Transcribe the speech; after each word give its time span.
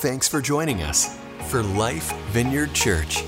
Thanks 0.00 0.28
for 0.28 0.40
joining 0.40 0.84
us 0.84 1.18
for 1.48 1.60
Life 1.60 2.12
Vineyard 2.28 2.72
Church. 2.72 3.24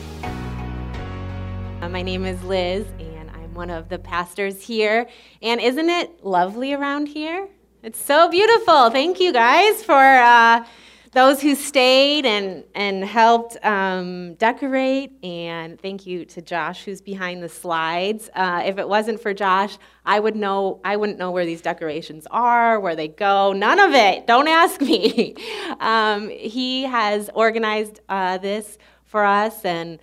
My 1.81 2.01
name 2.01 2.25
is 2.25 2.41
Liz, 2.45 2.87
and 3.01 3.29
I'm 3.31 3.53
one 3.55 3.71
of 3.71 3.89
the 3.89 3.99
pastors 3.99 4.63
here. 4.63 5.09
And 5.43 5.61
isn't 5.61 5.89
it 5.89 6.25
lovely 6.25 6.73
around 6.73 7.07
here? 7.07 7.49
It's 7.83 8.01
so 8.01 8.31
beautiful. 8.31 8.89
Thank 8.91 9.19
you 9.19 9.33
guys 9.33 9.83
for 9.83 9.95
uh, 9.95 10.65
those 11.13 11.41
who 11.41 11.57
stayed 11.57 12.25
and, 12.25 12.63
and 12.75 13.05
helped 13.05 13.57
um, 13.65 14.35
decorate. 14.35 15.13
And 15.25 15.81
thank 15.81 16.07
you 16.07 16.25
to 16.27 16.41
Josh, 16.41 16.85
who's 16.85 17.01
behind 17.01 17.43
the 17.43 17.49
slides. 17.49 18.31
Uh, 18.35 18.63
if 18.65 18.79
it 18.79 18.89
wasn't 18.89 19.21
for 19.21 19.35
Josh, 19.35 19.77
I 20.05 20.21
would 20.21 20.37
know 20.37 20.81
I 20.85 20.97
wouldn't 20.97 21.19
know 21.19 21.33
where 21.33 21.45
these 21.45 21.63
decorations 21.63 22.27
are, 22.31 22.79
where 22.79 22.95
they 22.95 23.09
go. 23.09 23.53
None 23.53 23.81
of 23.81 23.93
it. 23.93 24.27
Don't 24.27 24.49
ask 24.49 24.81
me. 24.81 25.35
um, 25.81 26.29
he 26.29 26.85
has 26.85 27.29
organized 27.35 28.01
uh, 28.09 28.39
this 28.39 28.79
for 29.05 29.25
us 29.25 29.65
and 29.65 29.99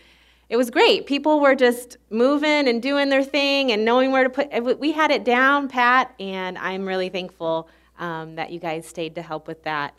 it 0.49 0.55
was 0.55 0.69
great. 0.69 1.05
People 1.05 1.41
were 1.41 1.55
just 1.55 1.97
moving 2.09 2.69
and 2.69 2.81
doing 2.81 3.09
their 3.09 3.23
thing 3.23 3.71
and 3.71 3.83
knowing 3.83 4.11
where 4.11 4.23
to 4.23 4.29
put. 4.29 4.79
We 4.79 4.93
had 4.93 5.11
it 5.11 5.25
down, 5.25 5.67
Pat, 5.67 6.13
and 6.21 6.57
I'm 6.57 6.85
really 6.85 7.09
thankful 7.09 7.67
um, 7.99 8.35
that 8.35 8.51
you 8.51 8.59
guys 8.59 8.85
stayed 8.85 9.15
to 9.15 9.21
help 9.21 9.47
with 9.47 9.63
that. 9.63 9.93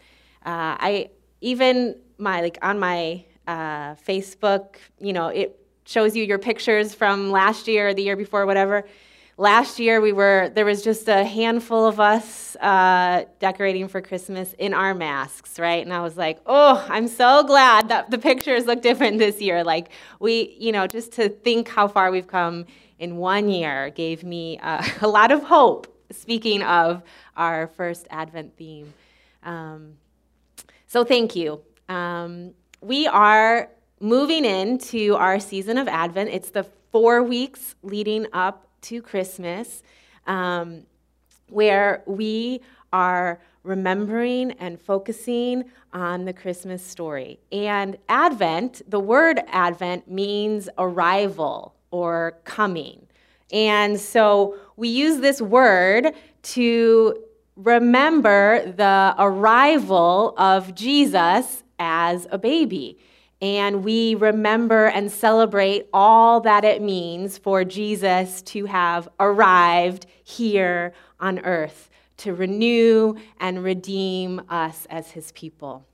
Uh, 0.48 0.76
I 0.80 1.10
even 1.42 1.94
my 2.16 2.40
like 2.40 2.56
on 2.62 2.78
my 2.78 3.22
uh, 3.46 3.94
Facebook, 3.96 4.76
you 4.98 5.12
know, 5.12 5.28
it 5.28 5.60
shows 5.84 6.16
you 6.16 6.24
your 6.24 6.38
pictures 6.38 6.94
from 6.94 7.30
last 7.30 7.68
year 7.68 7.88
or 7.88 7.94
the 7.94 8.02
year 8.02 8.16
before, 8.16 8.46
whatever. 8.46 8.88
Last 9.36 9.78
year, 9.78 10.00
we 10.00 10.12
were 10.12 10.50
there 10.54 10.64
was 10.64 10.80
just 10.80 11.06
a 11.06 11.22
handful 11.22 11.84
of 11.84 12.00
us 12.00 12.56
uh, 12.56 13.26
decorating 13.40 13.88
for 13.88 14.00
Christmas 14.00 14.54
in 14.58 14.72
our 14.72 14.94
masks, 14.94 15.58
right? 15.58 15.84
And 15.84 15.92
I 15.92 16.00
was 16.00 16.16
like, 16.16 16.38
oh, 16.46 16.82
I'm 16.88 17.08
so 17.08 17.44
glad 17.44 17.90
that 17.90 18.10
the 18.10 18.16
pictures 18.16 18.64
look 18.64 18.80
different 18.80 19.18
this 19.18 19.42
year. 19.42 19.62
Like 19.62 19.90
we, 20.18 20.56
you 20.58 20.72
know, 20.72 20.86
just 20.86 21.12
to 21.12 21.28
think 21.28 21.68
how 21.68 21.88
far 21.88 22.10
we've 22.10 22.26
come 22.26 22.64
in 22.98 23.18
one 23.18 23.50
year 23.50 23.90
gave 23.90 24.24
me 24.24 24.58
uh, 24.60 24.82
a 25.02 25.08
lot 25.08 25.30
of 25.30 25.42
hope. 25.42 25.94
Speaking 26.10 26.62
of 26.62 27.02
our 27.36 27.66
first 27.66 28.06
Advent 28.10 28.56
theme, 28.56 28.94
um, 29.42 29.98
so 30.88 31.04
thank 31.04 31.36
you. 31.36 31.60
Um, 31.88 32.54
we 32.80 33.06
are 33.06 33.68
moving 34.00 34.44
into 34.44 35.14
our 35.16 35.38
season 35.38 35.76
of 35.76 35.86
Advent. 35.86 36.30
It's 36.30 36.50
the 36.50 36.64
four 36.90 37.22
weeks 37.22 37.74
leading 37.82 38.26
up 38.32 38.66
to 38.82 39.02
Christmas, 39.02 39.82
um, 40.26 40.84
where 41.50 42.02
we 42.06 42.62
are 42.90 43.38
remembering 43.64 44.52
and 44.52 44.80
focusing 44.80 45.64
on 45.92 46.24
the 46.24 46.32
Christmas 46.32 46.82
story. 46.82 47.38
And 47.52 47.98
Advent, 48.08 48.80
the 48.88 49.00
word 49.00 49.40
Advent 49.48 50.10
means 50.10 50.70
arrival 50.78 51.74
or 51.90 52.38
coming. 52.44 53.06
And 53.52 54.00
so 54.00 54.56
we 54.76 54.88
use 54.88 55.20
this 55.20 55.42
word 55.42 56.14
to 56.42 57.24
remember 57.58 58.72
the 58.72 59.14
arrival 59.18 60.32
of 60.38 60.76
Jesus 60.76 61.64
as 61.80 62.26
a 62.30 62.38
baby 62.38 62.98
and 63.40 63.84
we 63.84 64.14
remember 64.14 64.86
and 64.86 65.10
celebrate 65.10 65.88
all 65.92 66.40
that 66.40 66.64
it 66.64 66.80
means 66.80 67.36
for 67.36 67.64
Jesus 67.64 68.42
to 68.42 68.64
have 68.66 69.08
arrived 69.18 70.06
here 70.22 70.92
on 71.18 71.40
earth 71.40 71.90
to 72.18 72.34
renew 72.34 73.14
and 73.40 73.62
redeem 73.62 74.40
us 74.48 74.86
as 74.90 75.10
his 75.10 75.32
people. 75.32 75.84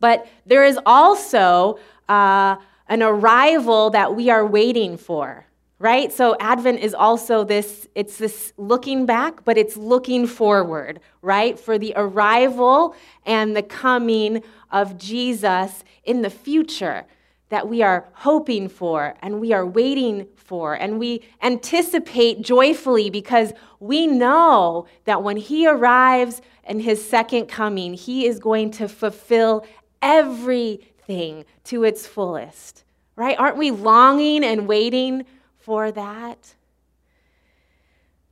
But 0.00 0.26
there 0.46 0.64
is 0.64 0.78
also 0.86 1.78
uh, 2.08 2.56
an 2.88 3.02
arrival 3.02 3.90
that 3.90 4.14
we 4.14 4.30
are 4.30 4.46
waiting 4.46 4.96
for 4.96 5.46
right? 5.80 6.12
So 6.12 6.36
advent 6.38 6.78
is 6.80 6.94
also 6.94 7.42
this 7.42 7.88
it's 7.96 8.18
this 8.18 8.52
looking 8.56 9.06
back 9.06 9.44
but 9.44 9.58
it's 9.58 9.76
looking 9.76 10.28
forward 10.28 11.00
right? 11.22 11.58
For 11.58 11.76
the 11.76 11.92
arrival 11.96 12.94
and 13.26 13.56
the 13.56 13.62
coming 13.62 14.44
of 14.70 14.96
jesus 14.96 15.82
in 16.04 16.22
the 16.22 16.30
future 16.30 17.04
that 17.48 17.68
we 17.68 17.82
are 17.82 18.06
hoping 18.12 18.68
for 18.68 19.16
and 19.22 19.40
we 19.40 19.52
are 19.52 19.66
waiting 19.66 20.26
for. 20.36 20.74
And 20.74 21.00
we 21.00 21.22
anticipate 21.42 22.42
joyfully 22.42 23.10
because 23.10 23.52
we 23.80 24.06
know 24.06 24.86
that 25.04 25.22
when 25.22 25.36
he 25.36 25.66
arrives 25.66 26.40
in 26.64 26.78
his 26.80 27.04
second 27.04 27.46
coming 27.46 27.94
he 27.94 28.26
is 28.26 28.38
going 28.38 28.70
to 28.70 28.88
fulfill 28.88 29.66
everything 30.00 31.44
to 31.64 31.84
its 31.84 32.06
fullest 32.06 32.84
right? 33.16 33.38
Aren't 33.38 33.58
we 33.58 33.70
longing 33.70 34.42
and 34.44 34.66
waiting 34.66 35.26
for 35.70 35.92
that. 35.92 36.52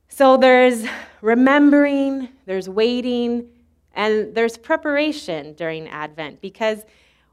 So 0.09 0.35
there's 0.35 0.85
remembering, 1.21 2.27
there's 2.45 2.67
waiting, 2.67 3.47
and 3.93 4.35
there's 4.35 4.57
preparation 4.57 5.53
during 5.53 5.87
Advent 5.87 6.41
because 6.41 6.83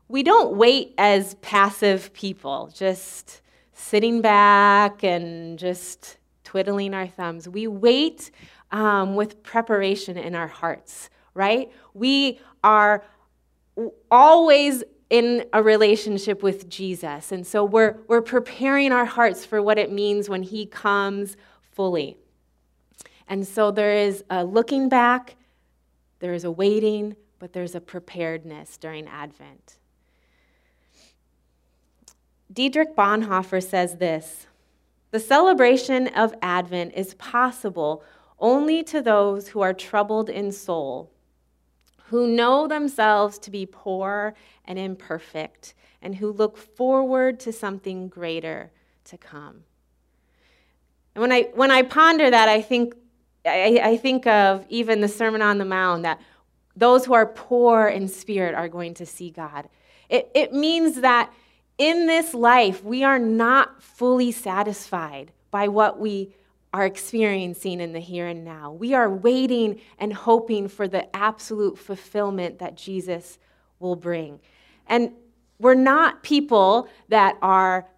we 0.07 0.23
don't 0.23 0.55
wait 0.57 0.95
as 0.97 1.35
passive 1.43 2.13
people, 2.13 2.71
just 2.73 3.41
sitting 3.73 4.21
back 4.21 5.03
and 5.03 5.59
just 5.59 6.19
twiddling 6.45 6.95
our 6.95 7.09
thumbs. 7.09 7.49
We 7.49 7.67
wait 7.67 8.31
um, 8.71 9.17
with 9.17 9.43
preparation 9.43 10.17
in 10.17 10.37
our 10.37 10.47
hearts, 10.47 11.11
right? 11.35 11.73
We 11.95 12.39
are 12.63 13.03
always 14.09 14.85
in 15.09 15.45
a 15.53 15.63
relationship 15.63 16.43
with 16.43 16.69
Jesus. 16.69 17.33
And 17.33 17.47
so 17.47 17.65
we're, 17.65 17.97
we're 18.09 18.23
preparing 18.23 18.93
our 18.93 19.05
hearts 19.05 19.45
for 19.45 19.63
what 19.63 19.79
it 19.79 19.93
means 19.93 20.29
when 20.29 20.43
He 20.43 20.67
comes 20.67 21.37
fully. 21.73 22.17
And 23.29 23.47
so 23.47 23.71
there 23.71 23.93
is 23.93 24.25
a 24.31 24.45
looking 24.45 24.89
back, 24.89 25.37
there 26.21 26.35
is 26.35 26.45
a 26.45 26.51
waiting, 26.51 27.17
but 27.39 27.53
there's 27.53 27.75
a 27.75 27.81
preparedness 27.81 28.77
during 28.77 29.07
Advent. 29.07 29.79
Dietrich 32.53 32.97
Bonhoeffer 32.97 33.63
says 33.63 33.97
this 33.97 34.47
The 35.11 35.21
celebration 35.21 36.09
of 36.09 36.35
Advent 36.43 36.95
is 36.95 37.15
possible 37.15 38.03
only 38.39 38.83
to 38.85 39.01
those 39.01 39.49
who 39.49 39.61
are 39.61 39.75
troubled 39.75 40.31
in 40.31 40.53
soul 40.53 41.11
who 42.09 42.27
know 42.27 42.67
themselves 42.67 43.39
to 43.39 43.51
be 43.51 43.67
poor 43.67 44.35
and 44.65 44.79
imperfect, 44.79 45.75
and 46.03 46.15
who 46.17 46.31
look 46.31 46.57
forward 46.57 47.41
to 47.41 47.53
something 47.53 48.09
greater 48.09 48.71
to 49.05 49.17
come. 49.17 49.65
And 51.15 51.23
when 51.23 51.33
I, 51.33 51.49
when 51.55 51.71
I 51.71 51.83
ponder 51.83 52.31
that, 52.31 52.49
I 52.49 52.61
think, 52.63 52.95
I, 53.45 53.81
I 53.83 53.97
think 53.97 54.27
of 54.27 54.67
even 54.69 55.01
the 55.01 55.09
Sermon 55.09 55.43
on 55.43 55.59
the 55.59 55.65
Mount 55.65 56.03
that 56.03 56.21
those 56.77 57.07
who 57.07 57.15
are 57.15 57.27
poor 57.27 57.89
in 57.89 58.07
spirit 58.07 58.55
are 58.55 58.69
going 58.69 58.95
to 58.95 59.07
see 59.07 59.31
God. 59.31 59.69
It, 60.09 60.31
it 60.35 60.53
means 60.53 61.01
that 61.01 61.33
in 61.79 62.07
this 62.07 62.35
life, 62.35 62.85
we 62.85 63.03
are 63.03 63.19
not 63.19 63.83
fully 63.83 64.31
satisfied 64.33 65.33
by 65.51 65.69
what 65.69 65.99
we 65.99 66.35
are 66.77 66.85
experiencing 66.85 67.81
in 67.81 67.95
the 67.95 68.01
here 68.01 68.27
and 68.27 68.45
now. 68.45 68.71
We 68.71 68.93
are 68.93 69.09
waiting 69.09 69.81
and 69.99 70.13
hoping 70.13 70.69
for 70.69 70.87
the 70.87 71.17
absolute 71.17 71.79
fulfillment 71.79 72.59
that 72.59 72.77
Jesus 72.77 73.39
will 73.79 73.97
bring. 73.97 74.41
And 74.87 75.13
we're 75.59 75.73
not 75.73 76.23
people 76.23 76.87
that 77.09 77.39
are 77.41 77.89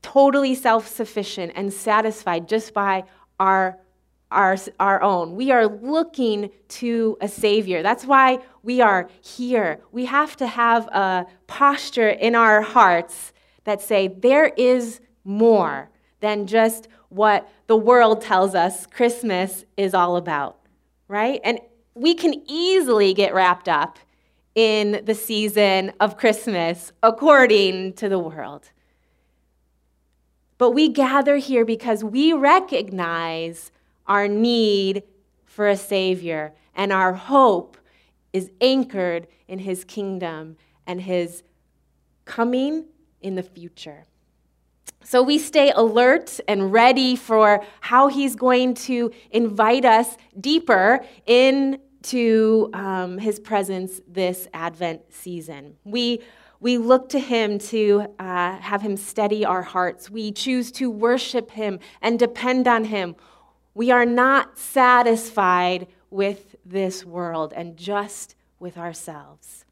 totally 0.00 0.54
self 0.54 0.88
sufficient 0.88 1.52
and 1.54 1.70
satisfied 1.70 2.48
just 2.48 2.72
by 2.72 3.04
our, 3.38 3.78
our, 4.30 4.56
our 4.80 5.02
own. 5.02 5.36
We 5.36 5.50
are 5.50 5.66
looking 5.66 6.50
to 6.68 7.18
a 7.20 7.28
Savior. 7.28 7.82
That's 7.82 8.06
why 8.06 8.38
we 8.62 8.80
are 8.80 9.10
here. 9.20 9.80
We 9.92 10.06
have 10.06 10.34
to 10.38 10.46
have 10.46 10.86
a 10.86 11.26
posture 11.46 12.08
in 12.08 12.36
our 12.36 12.62
hearts 12.62 13.34
that 13.64 13.82
say, 13.82 14.08
there 14.08 14.46
is 14.46 15.02
more 15.24 15.90
than 16.22 16.46
just 16.46 16.88
what 17.10 17.52
the 17.66 17.76
world 17.76 18.22
tells 18.22 18.54
us 18.54 18.86
Christmas 18.86 19.66
is 19.76 19.92
all 19.92 20.16
about, 20.16 20.56
right? 21.08 21.40
And 21.44 21.60
we 21.94 22.14
can 22.14 22.42
easily 22.46 23.12
get 23.12 23.34
wrapped 23.34 23.68
up 23.68 23.98
in 24.54 25.02
the 25.04 25.14
season 25.14 25.92
of 26.00 26.16
Christmas 26.16 26.92
according 27.02 27.94
to 27.94 28.08
the 28.08 28.18
world. 28.18 28.70
But 30.58 30.70
we 30.70 30.88
gather 30.88 31.36
here 31.36 31.64
because 31.64 32.04
we 32.04 32.32
recognize 32.32 33.72
our 34.06 34.28
need 34.28 35.02
for 35.44 35.68
a 35.68 35.76
Savior, 35.76 36.54
and 36.74 36.92
our 36.92 37.12
hope 37.12 37.76
is 38.32 38.50
anchored 38.60 39.26
in 39.48 39.58
His 39.58 39.84
kingdom 39.84 40.56
and 40.86 41.02
His 41.02 41.42
coming 42.24 42.86
in 43.20 43.34
the 43.34 43.42
future. 43.42 44.06
So 45.04 45.22
we 45.22 45.38
stay 45.38 45.72
alert 45.74 46.40
and 46.46 46.72
ready 46.72 47.16
for 47.16 47.64
how 47.80 48.08
he's 48.08 48.36
going 48.36 48.74
to 48.74 49.12
invite 49.30 49.84
us 49.84 50.16
deeper 50.40 51.04
into 51.26 52.70
um, 52.72 53.18
his 53.18 53.40
presence 53.40 54.00
this 54.06 54.48
Advent 54.54 55.12
season. 55.12 55.76
We, 55.84 56.20
we 56.60 56.78
look 56.78 57.08
to 57.10 57.18
him 57.18 57.58
to 57.58 58.06
uh, 58.18 58.56
have 58.58 58.80
him 58.82 58.96
steady 58.96 59.44
our 59.44 59.62
hearts. 59.62 60.08
We 60.08 60.32
choose 60.32 60.70
to 60.72 60.88
worship 60.88 61.50
him 61.50 61.80
and 62.00 62.18
depend 62.18 62.68
on 62.68 62.84
him. 62.84 63.16
We 63.74 63.90
are 63.90 64.06
not 64.06 64.58
satisfied 64.58 65.88
with 66.10 66.56
this 66.64 67.04
world 67.04 67.52
and 67.54 67.76
just 67.76 68.36
with 68.60 68.78
ourselves. 68.78 69.64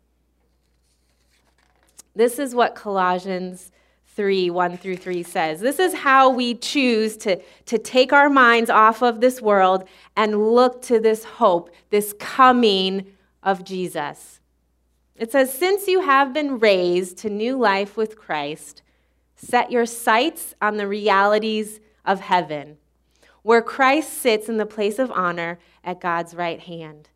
This 2.15 2.38
is 2.38 2.55
what 2.55 2.75
Colossians 2.75 3.71
3 4.17 4.51
1 4.51 4.77
through 4.77 4.97
3 4.97 5.23
says. 5.23 5.61
This 5.61 5.79
is 5.79 5.95
how 5.95 6.31
we 6.31 6.55
choose 6.55 7.17
to, 7.19 7.41
to 7.67 7.79
take 7.79 8.12
our 8.12 8.29
minds 8.29 8.69
off 8.69 9.03
of 9.03 9.21
this 9.21 9.41
world 9.41 9.85
and 10.17 10.53
look 10.53 10.83
to 10.83 10.99
this 10.99 11.25
hope, 11.25 11.71
this 11.91 12.15
coming 12.19 13.07
of 13.43 13.65
Jesus. 13.65 14.41
It 15.17 15.31
says, 15.33 15.53
Since 15.53 15.87
you 15.87 16.01
have 16.01 16.33
been 16.33 16.59
raised 16.59 17.19
to 17.19 17.31
new 17.31 17.57
life 17.57 17.97
with 17.97 18.19
Christ, 18.19 18.83
set 19.37 19.71
your 19.71 19.87
sights 19.87 20.55
on 20.61 20.77
the 20.77 20.89
realities 20.89 21.81
of 22.05 22.21
heaven, 22.21 22.79
where 23.43 23.62
Christ 23.62 24.12
sits 24.12 24.49
in 24.49 24.57
the 24.57 24.67
place 24.67 24.99
of 24.99 25.11
honor 25.12 25.59
at 25.85 26.01
God's 26.01 26.35
right 26.35 26.61
hand. 26.61 27.11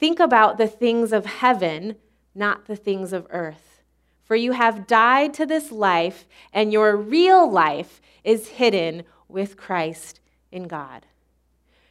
Think 0.00 0.20
about 0.20 0.58
the 0.58 0.66
things 0.66 1.12
of 1.12 1.26
heaven, 1.26 1.96
not 2.34 2.66
the 2.66 2.76
things 2.76 3.12
of 3.12 3.26
earth. 3.30 3.73
For 4.24 4.36
you 4.36 4.52
have 4.52 4.86
died 4.86 5.34
to 5.34 5.46
this 5.46 5.70
life, 5.70 6.26
and 6.52 6.72
your 6.72 6.96
real 6.96 7.50
life 7.50 8.00
is 8.24 8.48
hidden 8.48 9.04
with 9.28 9.56
Christ 9.56 10.20
in 10.50 10.66
God. 10.66 11.06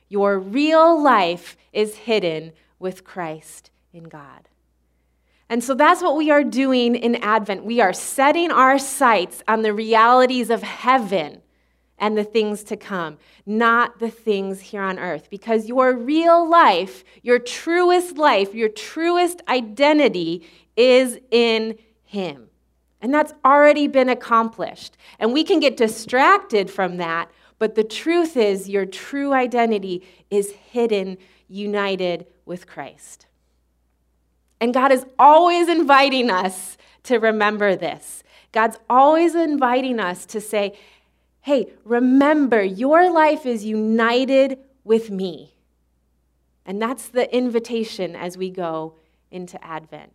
Your 0.09 0.39
real 0.39 1.01
life 1.01 1.55
is 1.71 1.95
hidden 1.95 2.53
with 2.79 3.03
Christ 3.03 3.69
in 3.93 4.03
God. 4.03 4.49
And 5.49 5.63
so 5.63 5.75
that's 5.75 6.01
what 6.01 6.15
we 6.15 6.31
are 6.31 6.43
doing 6.43 6.95
in 6.95 7.15
Advent. 7.17 7.63
We 7.63 7.79
are 7.81 7.93
setting 7.93 8.51
our 8.51 8.79
sights 8.79 9.43
on 9.47 9.61
the 9.61 9.73
realities 9.73 10.49
of 10.49 10.63
heaven 10.63 11.41
and 11.99 12.17
the 12.17 12.23
things 12.23 12.63
to 12.65 12.75
come, 12.75 13.17
not 13.45 13.99
the 13.99 14.09
things 14.09 14.59
here 14.59 14.81
on 14.81 14.97
earth. 14.97 15.29
Because 15.29 15.67
your 15.67 15.93
real 15.95 16.49
life, 16.49 17.03
your 17.21 17.37
truest 17.37 18.17
life, 18.17 18.55
your 18.55 18.69
truest 18.69 19.41
identity 19.47 20.47
is 20.75 21.19
in 21.29 21.77
him. 22.13 22.49
And 23.01 23.13
that's 23.13 23.33
already 23.43 23.87
been 23.87 24.07
accomplished. 24.07 24.95
And 25.19 25.33
we 25.33 25.43
can 25.43 25.59
get 25.59 25.75
distracted 25.75 26.71
from 26.71 26.97
that, 26.97 27.29
but 27.59 27.75
the 27.75 27.83
truth 27.83 28.37
is, 28.37 28.69
your 28.69 28.85
true 28.85 29.33
identity 29.33 30.03
is 30.29 30.51
hidden, 30.51 31.17
united 31.49 32.25
with 32.45 32.67
Christ. 32.67 33.25
And 34.61 34.73
God 34.73 34.91
is 34.91 35.05
always 35.19 35.67
inviting 35.67 36.29
us 36.29 36.77
to 37.03 37.17
remember 37.17 37.75
this. 37.75 38.23
God's 38.53 38.77
always 38.89 39.35
inviting 39.35 39.99
us 39.99 40.25
to 40.27 40.39
say, 40.39 40.77
hey, 41.41 41.73
remember, 41.83 42.63
your 42.63 43.11
life 43.11 43.45
is 43.45 43.65
united 43.65 44.59
with 44.83 45.09
me. 45.09 45.55
And 46.65 46.81
that's 46.81 47.09
the 47.09 47.33
invitation 47.35 48.15
as 48.15 48.37
we 48.37 48.49
go 48.49 48.95
into 49.31 49.61
Advent. 49.63 50.13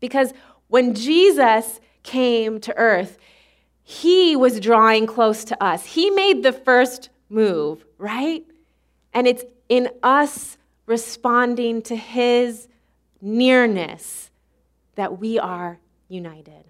Because 0.00 0.32
when 0.68 0.94
Jesus 0.94 1.80
came 2.02 2.60
to 2.60 2.76
earth, 2.76 3.18
he 3.82 4.34
was 4.36 4.60
drawing 4.60 5.06
close 5.06 5.44
to 5.44 5.62
us. 5.62 5.84
He 5.84 6.10
made 6.10 6.42
the 6.42 6.52
first 6.52 7.08
move, 7.28 7.84
right? 7.98 8.44
And 9.12 9.26
it's 9.26 9.44
in 9.68 9.90
us 10.02 10.58
responding 10.86 11.82
to 11.82 11.96
his 11.96 12.68
nearness 13.20 14.30
that 14.94 15.18
we 15.18 15.38
are 15.38 15.78
united. 16.08 16.64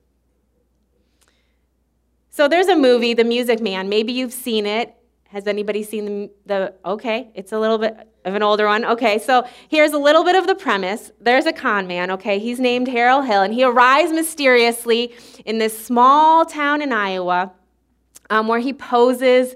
So 2.31 2.49
there's 2.49 2.69
a 2.69 2.77
movie, 2.77 3.15
The 3.15 3.25
Music 3.25 3.61
Man. 3.61 3.89
Maybe 3.89 4.13
you've 4.13 4.33
seen 4.33 4.67
it. 4.67 4.95
Has 5.29 5.47
anybody 5.47 5.83
seen 5.83 6.05
the, 6.05 6.31
the 6.45 6.75
okay, 6.85 7.31
it's 7.35 7.53
a 7.53 7.59
little 7.59 7.79
bit 7.79 7.97
of 8.27 8.35
an 8.35 8.43
older 8.43 8.67
one. 8.67 8.85
Okay, 8.85 9.19
so 9.19 9.47
here's 9.69 9.93
a 9.93 9.99
little 9.99 10.25
bit 10.25 10.35
of 10.35 10.49
the 10.49 10.55
premise. 10.55 11.13
There's 11.21 11.47
a 11.47 11.53
con 11.53 11.87
man, 11.87 12.11
okay? 12.11 12.39
He's 12.41 12.59
named 12.59 12.89
Harold 12.89 13.25
Hill, 13.25 13.41
and 13.41 13.55
he 13.55 13.63
arrives 13.63 14.13
mysteriously 14.13 15.15
in 15.45 15.59
this 15.59 15.79
small 15.79 16.45
town 16.45 16.83
in 16.83 16.93
Iowa 16.93 17.53
um, 18.29 18.49
where 18.49 18.59
he 18.59 18.73
poses 18.73 19.55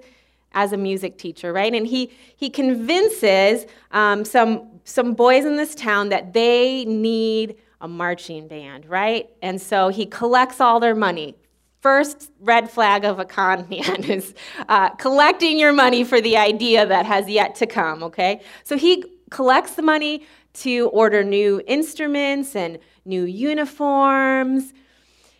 as 0.52 0.72
a 0.72 0.76
music 0.76 1.18
teacher, 1.18 1.52
right? 1.52 1.74
And 1.74 1.86
he, 1.86 2.12
he 2.36 2.48
convinces 2.48 3.66
um, 3.90 4.24
some, 4.24 4.68
some 4.84 5.14
boys 5.14 5.44
in 5.44 5.56
this 5.56 5.74
town 5.74 6.08
that 6.10 6.32
they 6.32 6.84
need 6.84 7.56
a 7.80 7.88
marching 7.88 8.46
band, 8.46 8.86
right? 8.86 9.30
And 9.42 9.60
so 9.60 9.88
he 9.88 10.06
collects 10.06 10.60
all 10.60 10.78
their 10.78 10.94
money 10.94 11.34
first 11.80 12.30
red 12.40 12.70
flag 12.70 13.04
of 13.04 13.18
a 13.18 13.24
con 13.24 13.66
man 13.70 14.04
is 14.04 14.34
uh, 14.68 14.90
collecting 14.90 15.58
your 15.58 15.72
money 15.72 16.04
for 16.04 16.20
the 16.20 16.36
idea 16.36 16.86
that 16.86 17.06
has 17.06 17.28
yet 17.28 17.54
to 17.56 17.66
come, 17.66 18.02
okay? 18.02 18.40
So 18.64 18.76
he 18.76 19.04
collects 19.30 19.74
the 19.74 19.82
money 19.82 20.26
to 20.52 20.88
order 20.88 21.22
new 21.22 21.62
instruments 21.66 22.56
and 22.56 22.78
new 23.04 23.24
uniforms. 23.24 24.72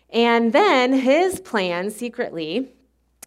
And 0.09 0.53
then 0.53 0.93
his 0.93 1.39
plan 1.39 1.91
secretly 1.91 2.73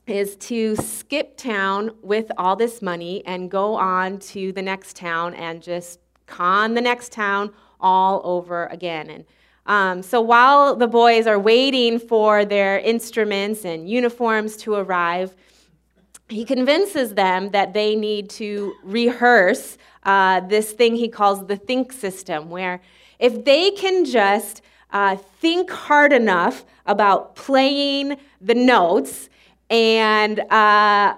is 0.07 0.37
to 0.37 0.77
skip 0.77 1.37
town 1.37 1.91
with 2.03 2.31
all 2.37 2.57
this 2.57 2.83
money 2.83 3.25
and 3.27 3.51
go 3.51 3.75
on 3.75 4.19
to 4.19 4.53
the 4.53 4.61
next 4.63 4.97
town 4.97 5.35
and 5.35 5.63
just 5.63 5.99
con 6.27 6.75
the 6.75 6.81
next 6.81 7.13
town 7.13 7.53
all 7.81 8.21
over 8.25 8.67
again. 8.67 9.09
And 9.11 9.25
um, 9.67 10.03
so 10.03 10.21
while 10.21 10.77
the 10.77 10.87
boys 10.87 11.27
are 11.27 11.39
waiting 11.39 11.99
for 11.99 12.45
their 12.45 12.79
instruments 12.81 13.65
and 13.65 13.89
uniforms 13.89 14.57
to 14.59 14.75
arrive, 14.75 15.35
he 16.29 16.45
convinces 16.45 17.15
them 17.15 17.51
that 17.51 17.73
they 17.73 17.97
need 17.97 18.29
to 18.31 18.75
rehearse 18.83 19.79
uh, 20.05 20.41
this 20.41 20.73
thing 20.73 20.97
he 20.97 21.09
calls 21.09 21.47
the 21.47 21.57
think 21.57 21.93
system, 21.93 22.51
where 22.51 22.81
if 23.19 23.45
they 23.45 23.71
can 23.71 24.05
just 24.05 24.61
uh, 24.91 25.17
think 25.17 25.71
hard 25.71 26.13
enough 26.13 26.65
about 26.87 27.35
playing 27.35 28.17
the 28.41 28.55
notes 28.55 29.31
and 29.71 30.41
uh, 30.41 31.15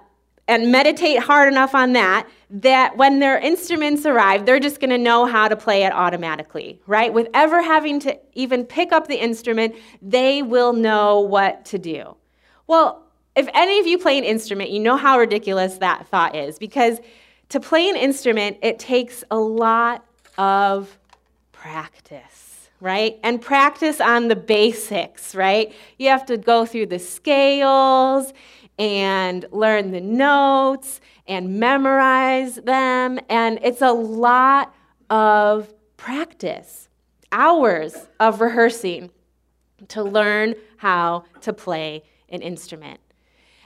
and 0.49 0.71
meditate 0.71 1.19
hard 1.19 1.53
enough 1.53 1.75
on 1.75 1.93
that 1.95 2.29
that 2.49 2.97
when 2.97 3.19
their 3.19 3.39
instruments 3.39 4.07
arrive, 4.07 4.47
they're 4.47 4.61
just 4.61 4.81
going 4.81 4.91
to 4.91 4.99
know 4.99 5.27
how 5.27 5.49
to 5.49 5.57
play 5.57 5.83
it 5.85 5.93
automatically, 5.93 6.81
right? 6.87 7.13
With 7.13 7.29
ever 7.35 7.61
having 7.61 7.99
to 8.01 8.19
even 8.35 8.65
pick 8.65 8.93
up 8.93 9.09
the 9.09 9.17
instrument, 9.17 9.75
they 10.01 10.43
will 10.43 10.73
know 10.73 11.21
what 11.21 11.65
to 11.67 11.79
do. 11.79 12.17
Well, 12.67 13.03
if 13.35 13.49
any 13.53 13.81
of 13.81 13.87
you 13.87 13.99
play 13.99 14.17
an 14.17 14.25
instrument, 14.25 14.71
you 14.71 14.81
know 14.81 14.97
how 14.97 15.19
ridiculous 15.19 15.79
that 15.79 16.07
thought 16.07 16.37
is 16.37 16.59
because 16.59 17.01
to 17.49 17.61
play 17.61 17.89
an 17.89 17.97
instrument, 17.97 18.59
it 18.63 18.79
takes 18.79 19.23
a 19.31 19.39
lot 19.39 20.05
of 20.39 20.99
practice, 21.53 22.69
right? 22.81 23.19
And 23.23 23.41
practice 23.41 24.01
on 24.01 24.29
the 24.29 24.37
basics, 24.37 25.35
right? 25.35 25.75
You 25.99 26.09
have 26.09 26.27
to 26.27 26.37
go 26.37 26.65
through 26.65 26.87
the 26.87 26.99
scales 26.99 28.33
and 28.79 29.47
learn 29.51 29.91
the 29.91 30.01
notes 30.01 31.01
and 31.27 31.59
memorize 31.59 32.57
them. 32.57 33.19
And 33.29 33.59
it's 33.63 33.83
a 33.83 33.93
lot 33.93 34.75
of 35.11 35.73
practice, 35.97 36.89
hours 37.33 37.97
of 38.21 38.41
rehearsing 38.41 39.11
to 39.89 40.03
learn 40.03 40.55
how 40.77 41.25
to 41.43 41.53
play 41.53 42.03
an 42.29 42.43
instrument. 42.43 43.01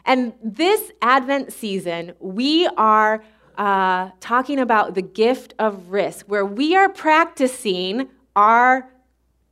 And 0.05 0.33
this 0.43 0.93
Advent 1.03 1.53
season, 1.53 2.15
we 2.21 2.67
are 2.77 3.23
uh, 3.59 4.11
talking 4.21 4.59
about 4.59 4.95
the 4.95 5.03
gift 5.03 5.55
of 5.59 5.91
risk, 5.91 6.27
where 6.27 6.47
we 6.47 6.75
are 6.75 6.89
practicing 6.89 8.09
our 8.35 8.89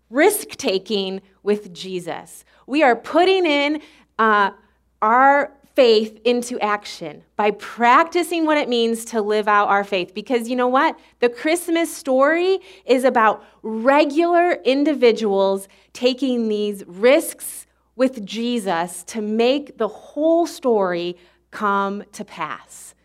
risk 0.08 0.50
taking 0.50 1.20
with 1.42 1.72
Jesus. 1.74 2.44
We 2.66 2.82
are 2.82 2.96
putting 2.96 3.44
in 3.44 3.82
uh, 4.18 4.52
our 5.02 5.52
faith 5.78 6.20
into 6.24 6.58
action 6.58 7.22
by 7.36 7.52
practicing 7.52 8.44
what 8.44 8.58
it 8.58 8.68
means 8.68 9.04
to 9.04 9.22
live 9.22 9.46
out 9.46 9.68
our 9.68 9.84
faith. 9.84 10.12
Because 10.12 10.48
you 10.48 10.56
know 10.56 10.66
what? 10.66 10.98
The 11.20 11.28
Christmas 11.28 11.96
story 11.96 12.58
is 12.84 13.04
about 13.04 13.44
regular 13.62 14.54
individuals 14.64 15.68
taking 15.92 16.48
these 16.48 16.82
risks 16.86 17.68
with 17.94 18.24
Jesus 18.26 19.04
to 19.04 19.20
make 19.20 19.78
the 19.78 19.86
whole 19.86 20.48
story 20.48 21.16
come 21.52 22.02
to 22.12 22.24
pass. 22.24 22.96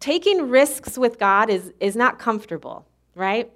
Taking 0.00 0.48
risks 0.48 0.96
with 0.96 1.18
God 1.18 1.50
is, 1.50 1.72
is 1.80 1.96
not 1.96 2.18
comfortable, 2.18 2.86
right? 3.14 3.50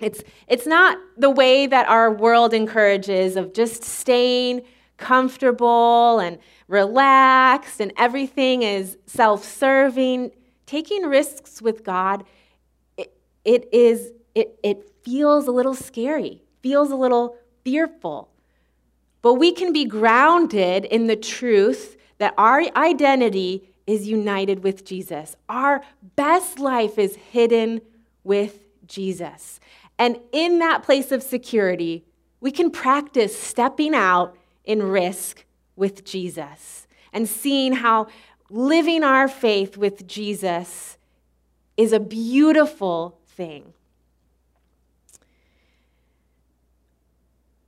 It's, 0.00 0.22
it's 0.48 0.66
not 0.66 0.98
the 1.16 1.30
way 1.30 1.66
that 1.66 1.88
our 1.88 2.12
world 2.12 2.54
encourages 2.54 3.36
of 3.36 3.52
just 3.52 3.84
staying 3.84 4.62
comfortable 4.96 6.18
and 6.18 6.38
relaxed 6.68 7.80
and 7.80 7.92
everything 7.96 8.62
is 8.62 8.96
self 9.06 9.44
serving. 9.44 10.32
taking 10.66 11.02
risks 11.02 11.60
with 11.60 11.82
God, 11.82 12.24
it, 12.96 13.12
it 13.44 13.68
is 13.72 14.12
it, 14.34 14.58
it 14.62 14.92
feels 15.02 15.46
a 15.46 15.50
little 15.50 15.74
scary, 15.74 16.42
feels 16.62 16.90
a 16.90 16.96
little 16.96 17.36
fearful. 17.64 18.30
But 19.22 19.34
we 19.34 19.52
can 19.52 19.72
be 19.72 19.84
grounded 19.84 20.84
in 20.84 21.06
the 21.06 21.16
truth 21.16 21.96
that 22.18 22.34
our 22.38 22.62
identity 22.76 23.68
is 23.86 24.06
united 24.06 24.62
with 24.62 24.84
Jesus. 24.84 25.36
Our 25.48 25.82
best 26.16 26.58
life 26.58 26.98
is 26.98 27.16
hidden 27.16 27.80
with 28.22 28.60
Jesus. 28.86 29.60
And 30.00 30.18
in 30.32 30.60
that 30.60 30.82
place 30.82 31.12
of 31.12 31.22
security, 31.22 32.06
we 32.40 32.50
can 32.50 32.70
practice 32.70 33.38
stepping 33.38 33.94
out 33.94 34.34
in 34.64 34.82
risk 34.82 35.44
with 35.76 36.06
Jesus 36.06 36.88
and 37.12 37.28
seeing 37.28 37.74
how 37.74 38.06
living 38.48 39.04
our 39.04 39.28
faith 39.28 39.76
with 39.76 40.06
Jesus 40.06 40.96
is 41.76 41.92
a 41.92 42.00
beautiful 42.00 43.18
thing. 43.26 43.74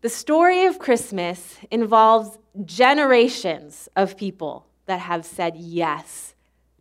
The 0.01 0.09
story 0.09 0.65
of 0.65 0.79
Christmas 0.79 1.59
involves 1.71 2.39
generations 2.65 3.91
of 3.95 4.17
people 4.17 4.67
that 4.87 5.01
have 5.01 5.27
said 5.27 5.55
yes 5.57 6.35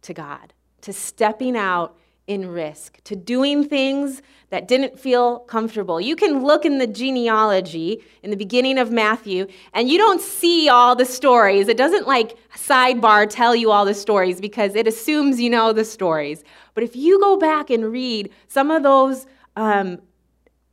to 0.04 0.14
God, 0.14 0.54
to 0.80 0.94
stepping 0.94 1.58
out 1.58 1.98
in 2.32 2.48
risk, 2.50 3.04
to 3.04 3.14
doing 3.14 3.68
things 3.68 4.22
that 4.52 4.66
didn't 4.66 4.98
feel 4.98 5.40
comfortable. 5.40 6.00
You 6.00 6.16
can 6.16 6.46
look 6.46 6.64
in 6.64 6.78
the 6.78 6.88
genealogy 6.88 8.02
in 8.24 8.32
the 8.32 8.38
beginning 8.38 8.78
of 8.78 8.90
Matthew, 8.90 9.48
and 9.74 9.90
you 9.90 9.98
don't 9.98 10.22
see 10.22 10.70
all 10.70 10.96
the 10.96 11.04
stories. 11.04 11.68
It 11.68 11.76
doesn't 11.76 12.08
like 12.08 12.38
sidebar 12.56 13.30
tell 13.30 13.54
you 13.54 13.70
all 13.70 13.84
the 13.84 13.94
stories 13.94 14.40
because 14.40 14.76
it 14.76 14.88
assumes 14.88 15.42
you 15.42 15.50
know 15.50 15.74
the 15.74 15.84
stories. 15.84 16.46
But 16.74 16.86
if 16.86 16.96
you 16.96 17.20
go 17.20 17.36
back 17.36 17.70
and 17.70 17.92
read 17.92 18.32
some 18.48 18.72
of 18.72 18.82
those 18.82 19.28
um, 19.58 20.00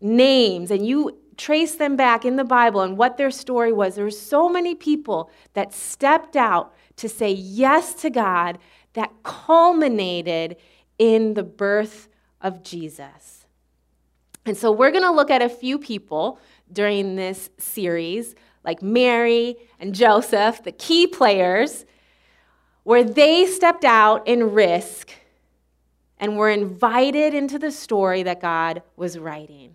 names 0.00 0.70
and 0.70 0.86
you 0.86 1.18
trace 1.36 1.74
them 1.74 1.96
back 1.96 2.24
in 2.24 2.36
the 2.36 2.44
Bible 2.44 2.82
and 2.82 2.96
what 2.96 3.16
their 3.16 3.32
story 3.32 3.72
was, 3.72 3.96
there 3.96 4.04
were 4.04 4.12
so 4.12 4.48
many 4.48 4.76
people 4.76 5.28
that 5.54 5.74
stepped 5.74 6.36
out 6.36 6.72
to 6.94 7.08
say 7.08 7.32
yes 7.32 7.94
to 7.94 8.10
God 8.10 8.58
that 8.92 9.10
culminated 9.24 10.56
in 10.98 11.34
the 11.34 11.42
birth 11.42 12.08
of 12.40 12.62
Jesus. 12.62 13.46
And 14.44 14.56
so 14.56 14.72
we're 14.72 14.90
going 14.90 15.02
to 15.02 15.10
look 15.10 15.30
at 15.30 15.42
a 15.42 15.48
few 15.48 15.78
people 15.78 16.38
during 16.72 17.16
this 17.16 17.50
series, 17.58 18.34
like 18.64 18.82
Mary 18.82 19.56
and 19.78 19.94
Joseph, 19.94 20.62
the 20.64 20.72
key 20.72 21.06
players, 21.06 21.84
where 22.82 23.04
they 23.04 23.46
stepped 23.46 23.84
out 23.84 24.26
in 24.26 24.52
risk 24.52 25.10
and 26.18 26.36
were 26.36 26.50
invited 26.50 27.34
into 27.34 27.58
the 27.58 27.70
story 27.70 28.22
that 28.22 28.40
God 28.40 28.82
was 28.96 29.18
writing. 29.18 29.74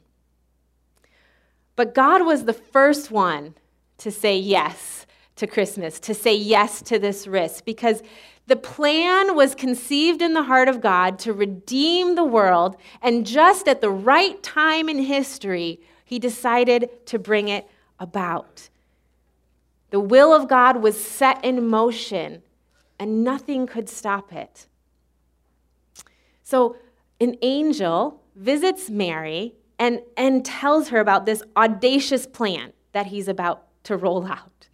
But 1.76 1.96
God 1.96 2.26
was 2.26 2.46
the 2.46 2.54
first 2.54 3.12
one 3.12 3.56
to 4.00 4.12
say 4.12 4.38
yes 4.38 5.06
to 5.36 5.48
Christmas, 5.48 6.00
to 6.02 6.14
say 6.14 6.36
yes 6.36 6.82
to 6.84 7.00
this 7.00 7.26
risk, 7.26 7.66
because 7.66 8.04
the 8.48 8.56
plan 8.56 9.36
was 9.36 9.56
conceived 9.56 10.22
in 10.22 10.34
the 10.34 10.44
heart 10.44 10.68
of 10.68 10.82
God 10.82 11.18
to 11.20 11.34
redeem 11.34 12.16
the 12.16 12.26
world, 12.26 12.76
and 13.02 13.26
just 13.26 13.68
at 13.68 13.82
the 13.82 13.90
right 13.90 14.42
time 14.44 14.90
in 14.90 15.00
history, 15.00 15.80
he 16.04 16.20
decided 16.20 16.90
to 17.08 17.18
bring 17.18 17.48
it 17.48 17.70
about. 18.00 18.70
The 19.92 20.00
will 20.00 20.34
of 20.34 20.50
God 20.50 20.82
was 20.82 21.02
set 21.02 21.44
in 21.46 21.68
motion, 21.68 22.42
and 23.00 23.24
nothing 23.24 23.66
could 23.66 23.88
stop 23.88 24.34
it. 24.34 24.68
So, 26.44 26.76
an 27.22 27.38
angel 27.42 28.22
visits 28.36 28.90
Mary 28.90 29.54
and, 29.80 30.02
and 30.18 30.44
tells 30.44 30.90
her 30.90 31.00
about 31.00 31.26
this 31.26 31.42
audacious 31.56 32.26
plan 32.26 32.74
that 32.92 33.08
he's 33.08 33.28
about 33.28 33.68
to 33.84 33.96
roll 33.96 34.26
out. 34.26 34.68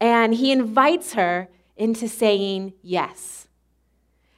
And 0.00 0.34
he 0.34 0.52
invites 0.52 1.14
her 1.14 1.48
into 1.76 2.08
saying 2.08 2.72
yes. 2.82 3.48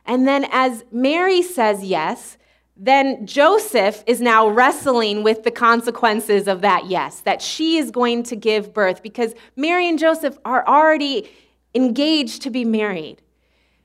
And 0.07 0.29
then, 0.29 0.47
as 0.51 0.85
Mary 0.93 1.43
says 1.43 1.83
yes, 1.83 2.37
then 2.77 3.27
Joseph 3.27 4.03
is 4.07 4.21
now 4.21 4.49
wrestling 4.49 5.23
with 5.23 5.45
the 5.45 5.51
consequences 5.51 6.49
of 6.49 6.61
that 6.63 6.87
yes, 6.87 7.21
that 7.21 7.41
she 7.41 7.79
is 7.79 7.91
going 7.91 8.25
to 8.25 8.37
give 8.37 8.75
birth 8.75 9.03
because 9.03 9.35
Mary 9.57 9.89
and 9.89 9.99
Joseph 9.99 10.37
are 10.45 10.67
already 10.67 11.31
engaged 11.75 12.43
to 12.43 12.51
be 12.51 12.65
married. 12.65 13.23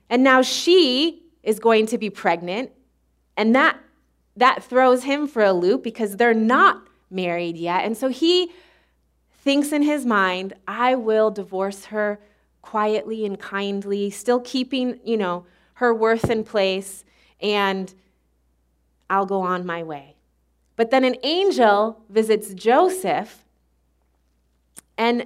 And 0.10 0.24
now 0.24 0.42
she 0.42 1.24
is 1.44 1.60
going 1.60 1.86
to 1.88 1.98
be 1.98 2.10
pregnant, 2.10 2.72
and 3.38 3.56
that, 3.56 3.80
that 4.36 4.64
throws 4.64 5.04
him 5.04 5.28
for 5.28 5.44
a 5.44 5.54
loop 5.54 5.84
because 5.84 6.18
they're 6.18 6.34
not 6.34 6.88
married 7.12 7.58
yet. 7.58 7.86
And 7.86 7.96
so 7.96 8.10
he 8.10 8.52
thinks 9.32 9.72
in 9.72 9.84
his 9.84 10.06
mind, 10.06 10.54
I 10.68 10.96
will 10.96 11.32
divorce 11.32 11.86
her 11.86 12.20
quietly 12.70 13.26
and 13.26 13.40
kindly, 13.40 14.12
still 14.12 14.40
keeping, 14.40 15.00
you 15.04 15.18
know, 15.18 15.44
her 15.74 15.92
worth 15.92 16.30
in 16.30 16.44
place, 16.44 17.04
and 17.42 17.92
I'll 19.10 19.26
go 19.26 19.42
on 19.42 19.66
my 19.66 19.82
way. 19.82 20.16
But 20.76 20.92
then 20.92 21.04
an 21.04 21.16
angel 21.24 22.00
visits 22.10 22.54
Joseph 22.54 23.44
and, 25.00 25.26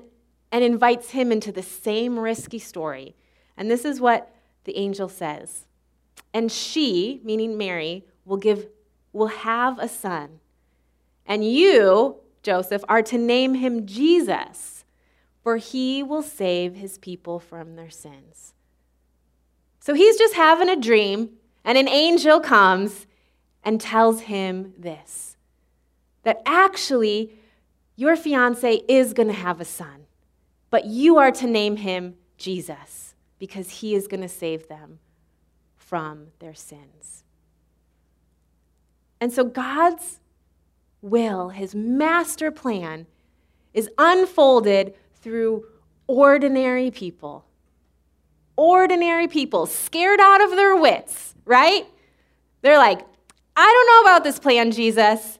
and 0.53 0.63
invites 0.63 1.09
him 1.09 1.33
into 1.33 1.51
the 1.51 1.61
same 1.61 2.17
risky 2.17 2.59
story. 2.59 3.13
And 3.57 3.69
this 3.69 3.83
is 3.83 3.99
what 3.99 4.33
the 4.63 4.77
angel 4.77 5.09
says. 5.09 5.65
And 6.33 6.49
she, 6.49 7.19
meaning 7.25 7.57
Mary, 7.57 8.05
will 8.23 8.37
give 8.37 8.67
will 9.11 9.27
have 9.27 9.79
a 9.79 9.89
son. 9.89 10.39
And 11.25 11.43
you, 11.43 12.15
Joseph, 12.41 12.85
are 12.87 13.01
to 13.01 13.17
name 13.17 13.55
him 13.55 13.85
Jesus 13.85 14.82
for 15.43 15.57
he 15.57 16.01
will 16.01 16.23
save 16.23 16.75
his 16.75 16.97
people 16.97 17.39
from 17.39 17.75
their 17.75 17.89
sins. 17.89 18.53
So 19.79 19.93
he's 19.93 20.17
just 20.17 20.35
having 20.35 20.69
a 20.69 20.79
dream, 20.79 21.31
and 21.65 21.77
an 21.77 21.89
angel 21.89 22.39
comes 22.39 23.05
and 23.63 23.79
tells 23.79 24.21
him 24.21 24.73
this 24.77 25.35
that 26.23 26.41
actually, 26.45 27.33
your 27.97 28.15
fiance 28.15 28.81
is 28.87 29.11
going 29.11 29.27
to 29.27 29.33
have 29.33 29.59
a 29.59 29.65
son, 29.65 30.05
but 30.69 30.85
you 30.85 31.17
are 31.17 31.31
to 31.31 31.45
name 31.45 31.75
him 31.75 32.15
Jesus 32.37 33.13
because 33.39 33.69
he 33.69 33.93
is 33.93 34.07
going 34.07 34.21
to 34.21 34.29
save 34.29 34.69
them 34.69 34.99
from 35.75 36.27
their 36.39 36.53
sins. 36.53 37.25
And 39.19 39.33
so 39.33 39.43
God's 39.43 40.21
will, 41.01 41.49
his 41.49 41.75
master 41.75 42.51
plan, 42.51 43.05
is 43.73 43.89
unfolded 43.97 44.93
through 45.23 45.65
ordinary 46.05 46.91
people. 46.91 47.45
Ordinary 48.55 49.27
people, 49.27 49.65
scared 49.65 50.19
out 50.19 50.43
of 50.43 50.51
their 50.51 50.75
wits, 50.75 51.33
right? 51.45 51.87
They're 52.61 52.77
like, 52.77 52.99
I 53.55 53.63
don't 53.63 53.87
know 53.87 54.11
about 54.11 54.23
this 54.23 54.37
plan, 54.37 54.71
Jesus. 54.71 55.39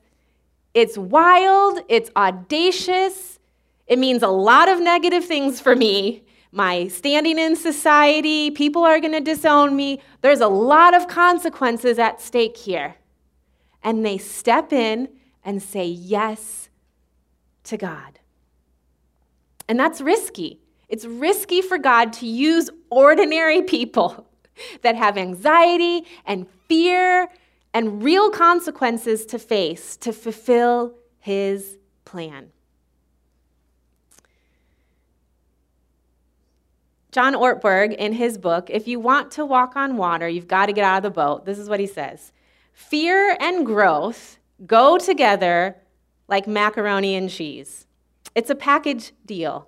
It's 0.74 0.98
wild, 0.98 1.82
it's 1.90 2.10
audacious, 2.16 3.38
it 3.86 4.00
means 4.00 4.24
a 4.24 4.28
lot 4.28 4.70
of 4.70 4.80
negative 4.80 5.26
things 5.26 5.60
for 5.60 5.76
me. 5.76 6.24
My 6.52 6.88
standing 6.88 7.38
in 7.38 7.56
society, 7.56 8.52
people 8.52 8.84
are 8.84 9.00
going 9.00 9.14
to 9.14 9.20
disown 9.20 9.76
me. 9.76 10.02
There's 10.22 10.40
a 10.40 10.48
lot 10.48 10.96
of 10.96 11.08
consequences 11.08 12.00
at 12.00 12.22
stake 12.22 12.58
here. 12.58 12.96
And 13.84 14.06
they 14.06 14.18
step 14.18 14.72
in 14.72 15.10
and 15.44 15.62
say 15.62 15.86
yes 15.86 16.70
to 17.66 17.78
God. 17.78 18.20
And 19.68 19.80
that's 19.80 20.02
risky. 20.02 20.60
It's 20.90 21.06
risky 21.06 21.62
for 21.62 21.78
God 21.78 22.14
to 22.14 22.28
use 22.28 22.70
ordinary 22.90 23.62
people 23.62 24.28
that 24.82 24.96
have 24.96 25.18
anxiety 25.18 26.06
and 26.26 26.48
fear 26.68 27.30
and 27.74 28.04
real 28.04 28.30
consequences 28.30 29.26
to 29.28 29.40
face 29.40 29.98
to 29.98 30.14
fulfill 30.14 30.94
his 31.20 31.78
plan. 32.06 32.52
John 37.12 37.36
Ortberg, 37.36 37.94
in 37.94 38.14
his 38.14 38.40
book, 38.40 38.72
If 38.72 38.88
You 38.88 39.00
Want 39.00 39.30
to 39.32 39.46
Walk 39.46 39.76
on 39.76 39.98
Water, 39.98 40.28
You've 40.28 40.48
Got 40.48 40.66
to 40.66 40.74
Get 40.74 40.84
Out 40.84 40.98
of 40.98 41.04
the 41.04 41.12
Boat, 41.12 41.46
this 41.46 41.60
is 41.60 41.70
what 41.70 41.80
he 41.80 41.88
says 41.88 42.32
Fear 42.74 43.38
and 43.40 43.66
growth 43.66 44.40
go 44.66 44.98
together 44.98 45.78
like 46.28 46.48
macaroni 46.48 47.16
and 47.16 47.30
cheese. 47.30 47.86
It's 48.36 48.50
a 48.50 48.56
package 48.56 49.14
deal. 49.26 49.68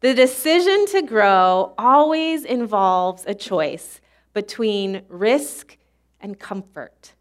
The 0.00 0.14
decision 0.14 0.86
to 0.86 1.02
grow 1.02 1.74
always 1.76 2.44
involves 2.44 3.24
a 3.26 3.34
choice 3.34 4.00
between 4.32 5.02
risk 5.08 5.76
and 6.20 6.38
comfort. 6.38 7.12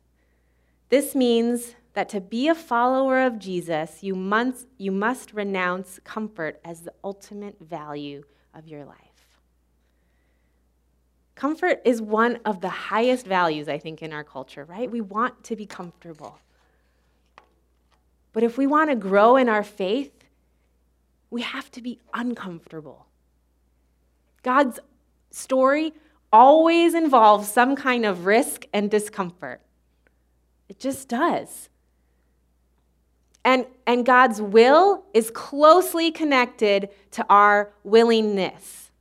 This 0.90 1.16
means 1.16 1.76
that 1.94 2.10
to 2.10 2.22
be 2.22 2.48
a 2.48 2.56
follower 2.56 3.22
of 3.22 3.40
Jesus, 3.40 4.04
you 4.04 4.16
must, 4.16 4.68
you 4.78 4.92
must 4.92 5.34
renounce 5.34 6.00
comfort 6.04 6.60
as 6.64 6.82
the 6.82 6.94
ultimate 7.04 7.60
value 7.60 8.24
of 8.54 8.68
your 8.68 8.86
life. 8.86 8.96
Comfort 11.36 11.82
is 11.86 12.02
one 12.02 12.40
of 12.46 12.62
the 12.62 12.70
highest 12.70 13.26
values, 13.26 13.70
I 13.70 13.78
think, 13.78 14.02
in 14.02 14.14
our 14.14 14.24
culture, 14.24 14.66
right? 14.66 14.90
We 14.90 15.02
want 15.02 15.44
to 15.46 15.56
be 15.56 15.66
comfortable. 15.66 16.38
But 18.34 18.44
if 18.44 18.58
we 18.58 18.68
want 18.68 18.90
to 18.90 18.96
grow 18.96 19.38
in 19.38 19.50
our 19.50 19.64
faith, 19.64 20.19
we 21.30 21.42
have 21.42 21.72
to 21.72 21.82
be 21.82 22.00
uncomfortable. 22.14 23.06
God's 24.44 24.80
story 25.32 25.94
always 26.32 26.94
involves 26.94 27.52
some 27.52 27.76
kind 27.76 28.06
of 28.06 28.26
risk 28.26 28.66
and 28.74 28.90
discomfort. 28.90 29.62
It 30.68 30.80
just 30.80 31.08
does. 31.08 31.70
And, 33.44 33.66
and 33.88 34.06
God's 34.06 34.42
will 34.42 35.06
is 35.14 35.32
closely 35.32 36.12
connected 36.12 36.90
to 37.12 37.26
our 37.30 37.74
willingness. 37.84 38.92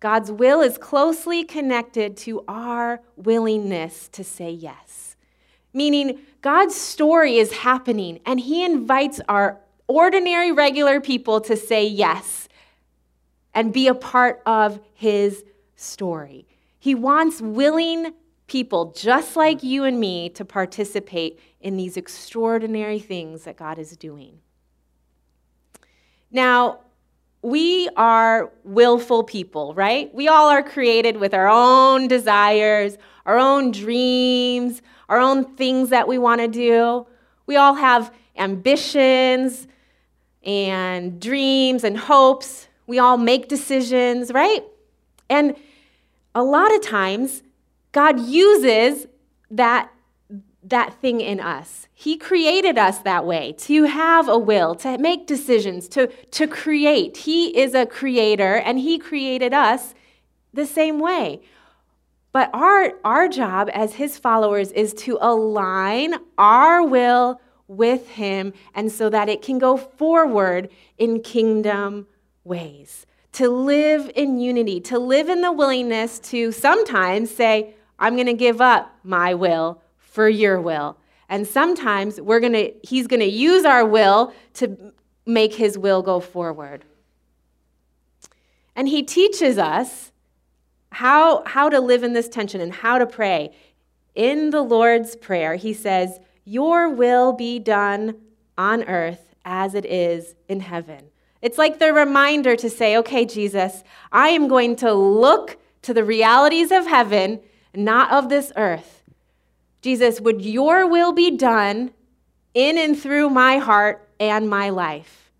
God's 0.00 0.30
will 0.30 0.60
is 0.60 0.78
closely 0.78 1.44
connected 1.44 2.16
to 2.18 2.44
our 2.46 3.00
willingness 3.16 4.08
to 4.10 4.22
say 4.22 4.50
yes. 4.50 5.16
Meaning, 5.72 6.20
God's 6.40 6.74
story 6.74 7.38
is 7.38 7.52
happening, 7.52 8.20
and 8.24 8.40
He 8.40 8.64
invites 8.64 9.20
our 9.28 9.60
ordinary, 9.88 10.52
regular 10.52 11.00
people 11.00 11.40
to 11.42 11.56
say 11.56 11.86
yes 11.86 12.48
and 13.54 13.72
be 13.72 13.88
a 13.88 13.94
part 13.94 14.42
of 14.46 14.80
His 14.94 15.44
story. 15.76 16.46
He 16.78 16.94
wants 16.94 17.40
willing 17.40 18.12
people 18.46 18.92
just 18.92 19.36
like 19.36 19.62
you 19.62 19.84
and 19.84 19.98
me 19.98 20.28
to 20.30 20.44
participate 20.44 21.40
in 21.60 21.76
these 21.76 21.96
extraordinary 21.96 22.98
things 22.98 23.44
that 23.44 23.56
God 23.56 23.78
is 23.78 23.96
doing. 23.96 24.38
Now, 26.30 26.80
we 27.42 27.88
are 27.96 28.52
willful 28.64 29.24
people, 29.24 29.74
right? 29.74 30.12
We 30.14 30.28
all 30.28 30.48
are 30.48 30.62
created 30.62 31.16
with 31.16 31.32
our 31.32 31.48
own 31.48 32.08
desires, 32.08 32.98
our 33.24 33.38
own 33.38 33.70
dreams, 33.70 34.82
our 35.08 35.18
own 35.18 35.56
things 35.56 35.90
that 35.90 36.08
we 36.08 36.18
want 36.18 36.40
to 36.40 36.48
do. 36.48 37.06
We 37.46 37.56
all 37.56 37.74
have 37.74 38.12
ambitions 38.36 39.68
and 40.46 41.20
dreams 41.20 41.84
and 41.84 41.98
hopes. 41.98 42.68
We 42.86 42.98
all 43.00 43.18
make 43.18 43.48
decisions, 43.48 44.32
right? 44.32 44.62
And 45.28 45.56
a 46.34 46.42
lot 46.42 46.72
of 46.74 46.80
times, 46.82 47.42
God 47.90 48.20
uses 48.20 49.08
that, 49.50 49.90
that 50.62 50.94
thing 51.00 51.20
in 51.20 51.40
us. 51.40 51.88
He 51.92 52.16
created 52.16 52.78
us 52.78 52.98
that 53.00 53.26
way 53.26 53.54
to 53.58 53.84
have 53.84 54.28
a 54.28 54.38
will, 54.38 54.74
to 54.76 54.98
make 54.98 55.26
decisions, 55.26 55.88
to, 55.88 56.06
to 56.06 56.46
create. 56.46 57.16
He 57.16 57.58
is 57.58 57.74
a 57.74 57.86
creator, 57.86 58.56
and 58.56 58.78
He 58.78 58.98
created 58.98 59.52
us 59.52 59.94
the 60.52 60.66
same 60.66 61.00
way. 61.00 61.40
But 62.32 62.50
our, 62.52 62.92
our 63.02 63.28
job 63.28 63.70
as 63.72 63.94
His 63.94 64.18
followers 64.18 64.70
is 64.72 64.92
to 64.94 65.18
align 65.20 66.14
our 66.36 66.86
will 66.86 67.40
with 67.68 68.08
Him, 68.10 68.52
and 68.74 68.90
so 68.90 69.10
that 69.10 69.28
it 69.28 69.42
can 69.42 69.58
go 69.58 69.76
forward 69.76 70.68
in 70.98 71.20
kingdom 71.20 72.06
ways. 72.44 73.06
To 73.32 73.48
live 73.48 74.10
in 74.14 74.38
unity, 74.38 74.80
to 74.82 74.98
live 74.98 75.28
in 75.28 75.42
the 75.42 75.52
willingness 75.52 76.18
to 76.20 76.52
sometimes 76.52 77.30
say, 77.30 77.74
I'm 77.98 78.14
going 78.14 78.26
to 78.26 78.34
give 78.34 78.60
up 78.60 78.96
my 79.02 79.34
will 79.34 79.82
for 79.98 80.28
your 80.28 80.60
will. 80.60 80.96
And 81.28 81.46
sometimes 81.46 82.20
we're 82.20 82.40
going 82.40 82.52
to 82.52 82.72
he's 82.82 83.06
going 83.06 83.20
to 83.20 83.26
use 83.26 83.64
our 83.64 83.84
will 83.84 84.32
to 84.54 84.92
make 85.26 85.54
his 85.54 85.76
will 85.76 86.02
go 86.02 86.20
forward. 86.20 86.84
And 88.74 88.88
he 88.88 89.02
teaches 89.02 89.58
us 89.58 90.12
how, 90.92 91.42
how 91.44 91.68
to 91.68 91.80
live 91.80 92.04
in 92.04 92.12
this 92.12 92.28
tension 92.28 92.60
and 92.60 92.72
how 92.72 92.98
to 92.98 93.06
pray. 93.06 93.54
In 94.14 94.50
the 94.50 94.62
Lord's 94.62 95.16
Prayer, 95.16 95.56
he 95.56 95.74
says, 95.74 96.20
Your 96.46 96.88
will 96.88 97.34
be 97.34 97.58
done 97.58 98.14
on 98.56 98.84
earth 98.84 99.34
as 99.44 99.74
it 99.74 99.84
is 99.84 100.34
in 100.48 100.60
heaven. 100.60 101.10
It's 101.42 101.58
like 101.58 101.78
the 101.78 101.92
reminder 101.92 102.56
to 102.56 102.70
say, 102.70 102.96
Okay, 102.96 103.26
Jesus, 103.26 103.84
I 104.10 104.28
am 104.28 104.48
going 104.48 104.76
to 104.76 104.94
look 104.94 105.58
to 105.82 105.92
the 105.92 106.04
realities 106.04 106.70
of 106.70 106.86
heaven 106.86 107.40
not 107.76 108.10
of 108.10 108.28
this 108.28 108.52
earth. 108.56 109.02
Jesus, 109.82 110.20
would 110.20 110.42
your 110.42 110.86
will 110.86 111.12
be 111.12 111.36
done 111.36 111.92
in 112.54 112.78
and 112.78 112.98
through 112.98 113.30
my 113.30 113.58
heart 113.58 114.08
and 114.18 114.48
my 114.48 114.70
life? 114.70 115.30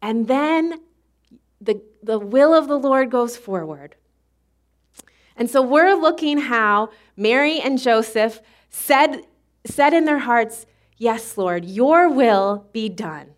And 0.00 0.26
then 0.26 0.80
the, 1.60 1.82
the 2.02 2.18
will 2.18 2.54
of 2.54 2.68
the 2.68 2.78
Lord 2.78 3.10
goes 3.10 3.36
forward. 3.36 3.94
And 5.36 5.50
so 5.50 5.62
we're 5.62 5.94
looking 5.94 6.38
how 6.38 6.90
Mary 7.16 7.60
and 7.60 7.78
Joseph 7.78 8.40
said, 8.70 9.22
said 9.64 9.92
in 9.92 10.04
their 10.04 10.18
hearts, 10.18 10.66
Yes, 10.98 11.36
Lord, 11.36 11.64
your 11.64 12.08
will 12.08 12.66
be 12.72 12.88
done. 12.88 13.32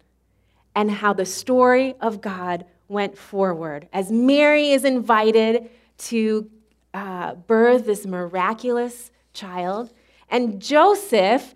And 0.75 0.91
how 0.91 1.13
the 1.13 1.27
story 1.27 1.95
of 2.01 2.21
God 2.21 2.65
went 2.87 3.19
forward 3.19 3.89
as 3.93 4.13
Mary 4.13 4.71
is 4.71 4.85
invited 4.85 5.69
to 5.99 6.49
uh, 6.95 7.35
birth 7.35 7.85
this 7.85 8.07
miraculous 8.07 9.11
child. 9.33 9.93
And 10.31 10.63
Joseph 10.63 11.55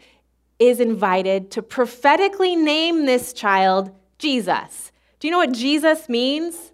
is 0.59 0.81
invited 0.81 1.51
to 1.53 1.63
prophetically 1.63 2.57
name 2.57 3.07
this 3.07 3.33
child 3.33 3.91
Jesus. 4.19 4.93
Do 5.21 5.29
you 5.29 5.33
know 5.33 5.39
what 5.39 5.53
Jesus 5.53 6.09
means? 6.09 6.73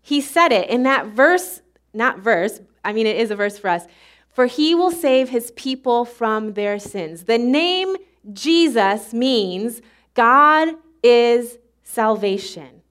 He 0.00 0.20
said 0.20 0.52
it 0.52 0.70
in 0.70 0.84
that 0.84 1.06
verse, 1.06 1.62
not 1.92 2.18
verse, 2.18 2.60
I 2.88 2.94
mean, 2.94 3.06
it 3.06 3.16
is 3.16 3.30
a 3.30 3.36
verse 3.36 3.58
for 3.58 3.68
us. 3.68 3.86
For 4.30 4.46
he 4.46 4.74
will 4.74 4.90
save 4.90 5.28
his 5.28 5.50
people 5.52 6.06
from 6.06 6.54
their 6.54 6.78
sins. 6.78 7.24
The 7.24 7.36
name 7.36 7.96
Jesus 8.32 9.12
means 9.12 9.82
God 10.14 10.74
is 11.02 11.58
salvation. 11.82 12.82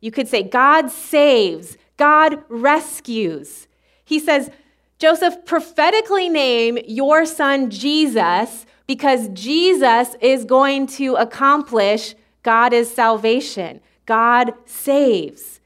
You 0.00 0.12
could 0.12 0.28
say 0.28 0.44
God 0.44 0.90
saves, 0.90 1.76
God 1.96 2.42
rescues. 2.48 3.66
He 4.04 4.20
says, 4.20 4.50
Joseph, 4.98 5.44
prophetically 5.44 6.28
name 6.28 6.78
your 6.86 7.26
son 7.26 7.68
Jesus 7.70 8.64
because 8.86 9.28
Jesus 9.30 10.14
is 10.20 10.44
going 10.44 10.86
to 10.86 11.16
accomplish 11.16 12.14
God 12.44 12.72
is 12.72 12.88
salvation. 12.88 13.80
God 14.06 14.52
saves. 14.66 15.60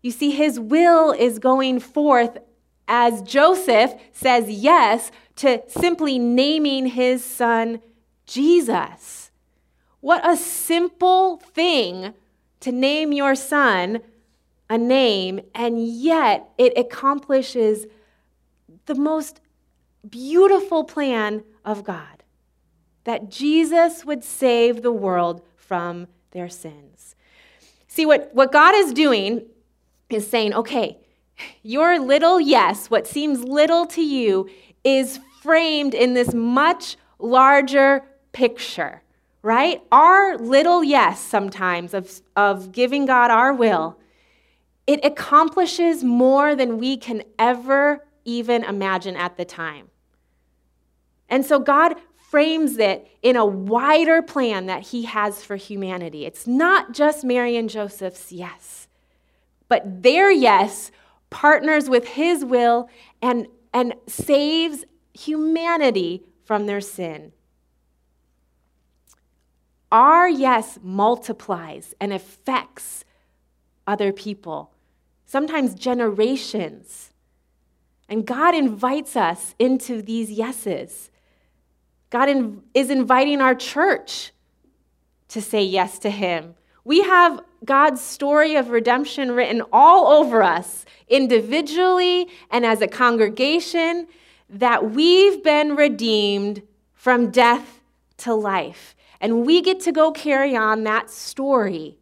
You 0.00 0.12
see, 0.12 0.30
his 0.30 0.60
will 0.60 1.10
is 1.10 1.40
going 1.40 1.80
forth 1.80 2.38
as 2.90 3.22
Joseph 3.22 3.94
says 4.12 4.50
yes 4.50 5.10
to 5.36 5.62
simply 5.68 6.18
naming 6.18 6.86
his 6.86 7.24
son 7.24 7.80
Jesus. 8.26 9.30
What 10.00 10.28
a 10.28 10.36
simple 10.36 11.38
thing 11.38 12.12
to 12.60 12.72
name 12.72 13.12
your 13.12 13.34
son 13.34 14.00
a 14.70 14.78
name, 14.78 15.40
and 15.52 15.84
yet 15.84 16.48
it 16.56 16.72
accomplishes 16.78 17.86
the 18.86 18.94
most 18.94 19.40
beautiful 20.08 20.84
plan 20.84 21.42
of 21.64 21.82
God 21.82 22.22
that 23.02 23.28
Jesus 23.28 24.04
would 24.04 24.22
save 24.22 24.82
the 24.82 24.92
world 24.92 25.42
from 25.56 26.06
their 26.30 26.48
sins. 26.48 27.16
See, 27.88 28.06
what, 28.06 28.30
what 28.32 28.52
God 28.52 28.76
is 28.76 28.92
doing 28.92 29.42
is 30.08 30.30
saying, 30.30 30.54
okay, 30.54 30.98
your 31.62 31.98
little 31.98 32.40
yes, 32.40 32.88
what 32.88 33.06
seems 33.06 33.44
little 33.44 33.86
to 33.86 34.02
you, 34.02 34.48
is 34.84 35.20
framed 35.42 35.94
in 35.94 36.14
this 36.14 36.34
much 36.34 36.96
larger 37.18 38.02
picture, 38.32 39.02
right? 39.42 39.82
Our 39.92 40.36
little 40.38 40.82
yes 40.82 41.20
sometimes 41.20 41.94
of, 41.94 42.22
of 42.36 42.72
giving 42.72 43.06
God 43.06 43.30
our 43.30 43.52
will 43.52 43.96
it 44.90 45.04
accomplishes 45.04 46.02
more 46.02 46.56
than 46.56 46.78
we 46.78 46.96
can 46.96 47.22
ever 47.38 48.04
even 48.24 48.64
imagine 48.64 49.14
at 49.14 49.36
the 49.36 49.44
time. 49.44 49.88
And 51.28 51.46
so 51.46 51.60
God 51.60 51.94
frames 52.28 52.76
it 52.76 53.06
in 53.22 53.36
a 53.36 53.46
wider 53.46 54.20
plan 54.20 54.66
that 54.66 54.88
He 54.88 55.04
has 55.04 55.44
for 55.44 55.54
humanity. 55.54 56.26
It's 56.26 56.44
not 56.44 56.90
just 56.90 57.22
Mary 57.22 57.56
and 57.56 57.70
Joseph's 57.70 58.32
yes, 58.32 58.88
but 59.68 60.02
their 60.02 60.28
yes 60.28 60.90
partners 61.30 61.88
with 61.88 62.06
His 62.08 62.44
will 62.44 62.88
and, 63.22 63.46
and 63.72 63.94
saves 64.06 64.84
humanity 65.14 66.24
from 66.44 66.66
their 66.66 66.80
sin. 66.80 67.32
Our 69.90 70.28
yes 70.28 70.78
multiplies 70.82 71.94
and 72.00 72.12
affects 72.12 73.04
other 73.86 74.12
people 74.12 74.72
sometimes 75.30 75.76
generations. 75.76 77.12
And 78.08 78.26
God 78.26 78.52
invites 78.52 79.14
us 79.14 79.54
into 79.60 80.02
these 80.02 80.28
yeses. 80.28 81.08
God 82.10 82.28
in, 82.28 82.62
is 82.74 82.90
inviting 82.90 83.40
our 83.40 83.54
church 83.54 84.32
to 85.28 85.40
say 85.40 85.62
yes 85.62 86.00
to 86.00 86.10
Him. 86.10 86.56
We 86.82 87.02
have 87.02 87.40
God's 87.64 88.00
story 88.00 88.56
of 88.56 88.70
redemption 88.70 89.32
written 89.32 89.62
all 89.72 90.06
over 90.06 90.42
us, 90.42 90.84
individually 91.08 92.28
and 92.50 92.64
as 92.64 92.80
a 92.80 92.88
congregation, 92.88 94.06
that 94.48 94.90
we've 94.90 95.42
been 95.42 95.76
redeemed 95.76 96.62
from 96.94 97.30
death 97.30 97.80
to 98.18 98.34
life. 98.34 98.94
And 99.20 99.44
we 99.44 99.60
get 99.60 99.80
to 99.80 99.92
go 99.92 100.12
carry 100.12 100.56
on 100.56 100.84
that 100.84 101.10
story 101.10 101.98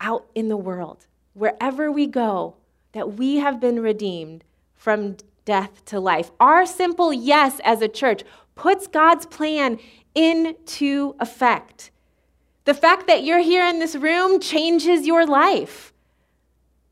out 0.00 0.26
in 0.34 0.48
the 0.48 0.56
world, 0.56 1.06
wherever 1.32 1.90
we 1.90 2.06
go, 2.06 2.56
that 2.92 3.14
we 3.14 3.36
have 3.36 3.60
been 3.60 3.80
redeemed 3.80 4.44
from 4.74 5.16
death 5.44 5.84
to 5.86 5.98
life. 5.98 6.30
Our 6.38 6.66
simple 6.66 7.12
yes 7.12 7.60
as 7.64 7.80
a 7.80 7.88
church 7.88 8.22
puts 8.54 8.86
God's 8.86 9.26
plan 9.26 9.78
into 10.14 11.14
effect. 11.20 11.90
The 12.64 12.74
fact 12.74 13.06
that 13.08 13.24
you're 13.24 13.40
here 13.40 13.66
in 13.66 13.78
this 13.78 13.96
room 13.96 14.40
changes 14.40 15.06
your 15.06 15.26
life. 15.26 15.92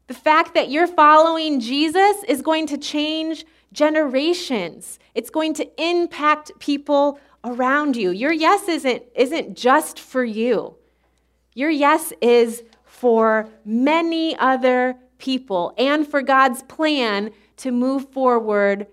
The 0.08 0.14
fact 0.14 0.54
that 0.54 0.70
you're 0.70 0.88
following 0.88 1.60
Jesus 1.60 2.24
is 2.26 2.42
going 2.42 2.66
to 2.68 2.78
change 2.78 3.44
generations. 3.72 4.98
It's 5.14 5.30
going 5.30 5.54
to 5.54 5.82
impact 5.82 6.52
people 6.58 7.20
around 7.44 7.96
you. 7.96 8.10
Your 8.10 8.32
yes 8.32 8.68
isn't, 8.68 9.02
isn't 9.14 9.56
just 9.56 10.00
for 10.00 10.24
you, 10.24 10.76
your 11.54 11.70
yes 11.70 12.12
is 12.20 12.62
for 12.84 13.48
many 13.64 14.36
other 14.36 14.96
people 15.18 15.72
and 15.78 16.06
for 16.06 16.22
God's 16.22 16.62
plan 16.64 17.30
to 17.58 17.70
move 17.70 18.10
forward 18.10 18.86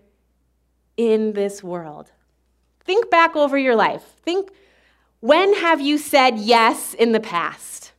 in 0.97 1.33
this 1.33 1.63
world. 1.63 2.11
Think 2.81 3.09
back 3.09 3.35
over 3.35 3.57
your 3.57 3.75
life. 3.75 4.03
Think 4.23 4.51
when 5.19 5.55
have 5.55 5.81
you 5.81 5.97
said 5.97 6.37
yes 6.37 6.93
in 6.93 7.11
the 7.11 7.19
past? 7.19 7.91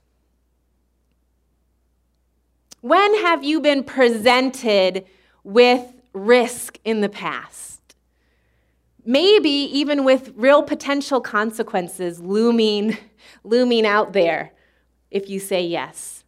When 2.80 3.14
have 3.22 3.42
you 3.42 3.60
been 3.60 3.82
presented 3.82 5.04
with 5.42 5.84
risk 6.12 6.78
in 6.84 7.00
the 7.00 7.08
past? 7.08 7.96
Maybe 9.04 9.48
even 9.48 10.04
with 10.04 10.32
real 10.36 10.62
potential 10.62 11.20
consequences 11.20 12.20
looming, 12.20 12.96
looming 13.42 13.84
out 13.84 14.12
there 14.12 14.52
if 15.10 15.28
you 15.28 15.40
say 15.40 15.64
yes. 15.64 16.24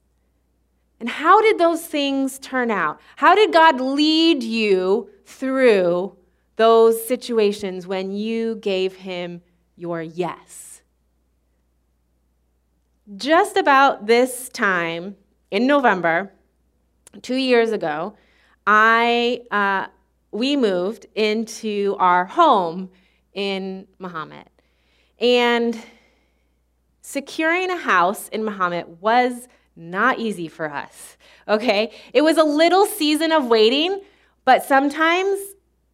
And 0.99 1.09
how 1.09 1.41
did 1.41 1.59
those 1.59 1.87
things 1.87 2.39
turn 2.39 2.71
out? 2.71 3.01
How 3.17 3.35
did 3.35 3.53
God 3.53 3.81
lead 3.81 4.43
you 4.43 5.09
through 5.25 6.17
those 6.57 7.07
situations 7.07 7.87
when 7.87 8.13
you 8.13 8.57
gave 8.57 8.97
Him 8.97 9.41
your 9.77 10.03
yes? 10.03 10.70
Just 13.17 13.57
about 13.57 14.07
this 14.07 14.49
time 14.51 15.17
in 15.51 15.67
November, 15.67 16.33
two 17.23 17.35
years 17.35 17.73
ago, 17.73 18.15
I, 18.69 19.41
uh, 19.51 19.87
we 20.31 20.55
moved 20.55 21.07
into 21.17 21.97
our 21.99 22.25
home 22.25 22.91
in 23.33 23.89
Mahomet. 23.99 24.47
And 25.19 25.77
securing 27.01 27.71
a 27.71 27.77
house 27.77 28.29
in 28.29 28.45
Mahomet 28.45 28.87
was 29.01 29.49
not 29.75 30.21
easy 30.21 30.47
for 30.47 30.73
us, 30.73 31.17
okay? 31.49 31.93
It 32.13 32.23
was 32.23 32.37
a 32.37 32.45
little 32.45 32.87
season 32.87 33.33
of 33.33 33.47
waiting, 33.47 34.03
but 34.45 34.63
sometimes 34.63 35.37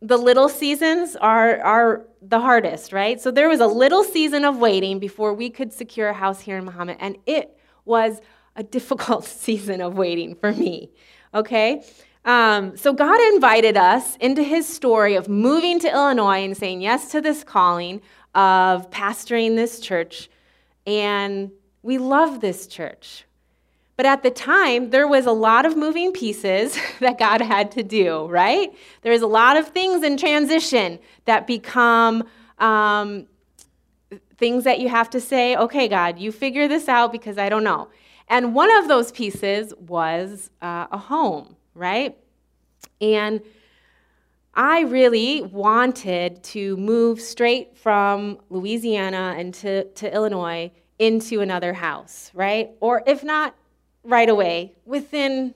the 0.00 0.16
little 0.16 0.48
seasons 0.48 1.16
are, 1.16 1.60
are 1.62 2.06
the 2.20 2.40
hardest, 2.40 2.92
right? 2.92 3.20
So 3.20 3.30
there 3.30 3.48
was 3.48 3.60
a 3.60 3.66
little 3.66 4.04
season 4.04 4.44
of 4.44 4.58
waiting 4.58 4.98
before 4.98 5.32
we 5.32 5.50
could 5.50 5.72
secure 5.72 6.08
a 6.08 6.12
house 6.12 6.40
here 6.40 6.58
in 6.58 6.64
Mahomet, 6.64 6.96
and 7.00 7.16
it 7.26 7.56
was 7.84 8.20
a 8.56 8.62
difficult 8.62 9.24
season 9.44 9.80
of 9.80 9.96
waiting 9.96 10.34
for 10.34 10.52
me, 10.52 10.90
okay? 11.34 11.82
Um, 12.24 12.76
so 12.76 12.92
God 12.92 13.20
invited 13.34 13.76
us 13.76 14.16
into 14.16 14.42
his 14.42 14.66
story 14.66 15.14
of 15.14 15.28
moving 15.28 15.78
to 15.80 15.88
Illinois 15.88 16.44
and 16.44 16.56
saying 16.56 16.80
yes 16.80 17.12
to 17.12 17.20
this 17.20 17.44
calling 17.44 18.02
of 18.34 18.90
pastoring 18.90 19.54
this 19.54 19.78
church. 19.78 20.28
And 20.86 21.52
we 21.82 21.98
love 21.98 22.40
this 22.40 22.66
church. 22.66 23.24
But 23.96 24.04
at 24.04 24.22
the 24.22 24.30
time, 24.30 24.90
there 24.90 25.08
was 25.08 25.24
a 25.24 25.32
lot 25.32 25.64
of 25.64 25.76
moving 25.76 26.12
pieces 26.12 26.78
that 27.00 27.18
God 27.18 27.40
had 27.40 27.70
to 27.72 27.82
do, 27.82 28.26
right? 28.26 28.72
There 29.02 29.12
was 29.12 29.22
a 29.22 29.26
lot 29.26 29.56
of 29.56 29.68
things 29.68 30.02
in 30.02 30.16
transition 30.16 30.98
that 31.24 31.46
become 31.46 32.24
um, 32.58 33.26
things 34.36 34.64
that 34.64 34.80
you 34.80 34.88
have 34.88 35.08
to 35.10 35.20
say, 35.20 35.56
okay, 35.56 35.88
God, 35.88 36.18
you 36.18 36.30
figure 36.30 36.68
this 36.68 36.88
out 36.88 37.10
because 37.10 37.38
I 37.38 37.48
don't 37.48 37.64
know. 37.64 37.88
And 38.28 38.54
one 38.54 38.70
of 38.76 38.88
those 38.88 39.12
pieces 39.12 39.72
was 39.78 40.50
uh, 40.60 40.88
a 40.90 40.98
home, 40.98 41.56
right? 41.74 42.16
And 43.00 43.40
I 44.54 44.80
really 44.80 45.42
wanted 45.42 46.42
to 46.44 46.76
move 46.76 47.20
straight 47.20 47.76
from 47.76 48.38
Louisiana 48.50 49.34
and 49.38 49.54
to, 49.54 49.84
to 49.84 50.12
Illinois 50.12 50.72
into 50.98 51.40
another 51.40 51.74
house, 51.74 52.30
right? 52.34 52.70
Or 52.80 53.02
if 53.06 53.22
not 53.22 53.54
right 54.06 54.28
away, 54.28 54.72
within 54.84 55.54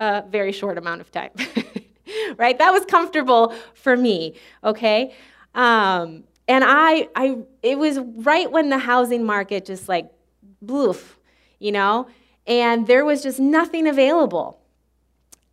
a 0.00 0.22
very 0.28 0.52
short 0.52 0.78
amount 0.78 1.00
of 1.00 1.10
time, 1.10 1.30
right? 2.36 2.58
That 2.58 2.72
was 2.72 2.84
comfortable 2.84 3.54
for 3.74 3.96
me, 3.96 4.34
okay? 4.62 5.14
Um, 5.54 6.24
and 6.48 6.64
I, 6.64 7.08
I, 7.14 7.38
it 7.62 7.78
was 7.78 7.98
right 7.98 8.50
when 8.50 8.68
the 8.68 8.78
housing 8.78 9.24
market 9.24 9.64
just 9.64 9.88
like 9.88 10.10
bloof, 10.64 11.14
you 11.58 11.72
know, 11.72 12.08
and 12.46 12.86
there 12.86 13.04
was 13.04 13.22
just 13.22 13.40
nothing 13.40 13.86
available. 13.86 14.58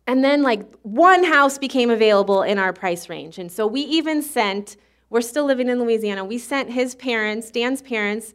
And 0.06 0.24
then, 0.24 0.42
like, 0.42 0.62
one 0.82 1.22
house 1.22 1.56
became 1.56 1.88
available 1.88 2.42
in 2.42 2.58
our 2.58 2.72
price 2.72 3.08
range. 3.08 3.38
And 3.38 3.50
so 3.50 3.66
we 3.66 3.82
even 3.82 4.22
sent, 4.22 4.76
we're 5.08 5.20
still 5.20 5.44
living 5.44 5.68
in 5.68 5.78
Louisiana, 5.78 6.24
we 6.24 6.38
sent 6.38 6.70
his 6.70 6.96
parents, 6.96 7.50
Dan's 7.50 7.80
parents, 7.80 8.34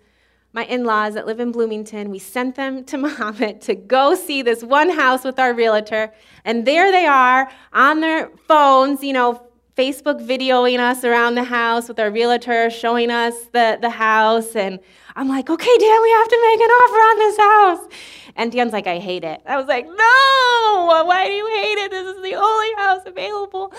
my 0.55 0.63
in 0.65 0.85
laws 0.85 1.15
that 1.15 1.27
live 1.27 1.41
in 1.41 1.51
Bloomington, 1.51 2.09
we 2.09 2.17
sent 2.17 2.55
them 2.55 2.83
to 2.85 2.97
Mahomet 2.97 3.61
to 3.61 3.75
go 3.75 4.15
see 4.15 4.41
this 4.41 4.63
one 4.63 4.89
house 4.89 5.23
with 5.23 5.37
our 5.37 5.53
realtor. 5.53 6.11
And 6.45 6.65
there 6.65 6.91
they 6.91 7.05
are 7.05 7.51
on 7.73 7.99
their 7.99 8.29
phones, 8.47 9.03
you 9.03 9.13
know, 9.13 9.41
Facebook 9.77 10.25
videoing 10.25 10.79
us 10.79 11.03
around 11.03 11.35
the 11.35 11.43
house 11.43 11.89
with 11.89 11.99
our 11.99 12.09
realtor, 12.09 12.69
showing 12.69 13.11
us 13.11 13.35
the, 13.51 13.77
the 13.81 13.89
house. 13.89 14.55
And 14.55 14.79
I'm 15.17 15.27
like, 15.27 15.49
okay, 15.49 15.77
Dan, 15.77 16.01
we 16.01 16.11
have 16.11 16.27
to 16.29 16.39
make 16.41 16.61
an 16.61 16.69
offer 16.69 16.95
on 16.95 17.17
this 17.19 17.37
house. 17.37 17.99
And 18.37 18.51
Dan's 18.53 18.71
like, 18.71 18.87
I 18.87 18.99
hate 18.99 19.25
it. 19.25 19.41
I 19.45 19.57
was 19.57 19.67
like, 19.67 19.85
no, 19.85 21.03
why 21.05 21.25
do 21.27 21.33
you 21.33 21.47
hate 21.47 21.77
it? 21.79 21.91
This 21.91 22.15
is 22.15 22.23
the 22.23 22.35
only 22.35 22.73
house 22.77 23.01
available. 23.05 23.73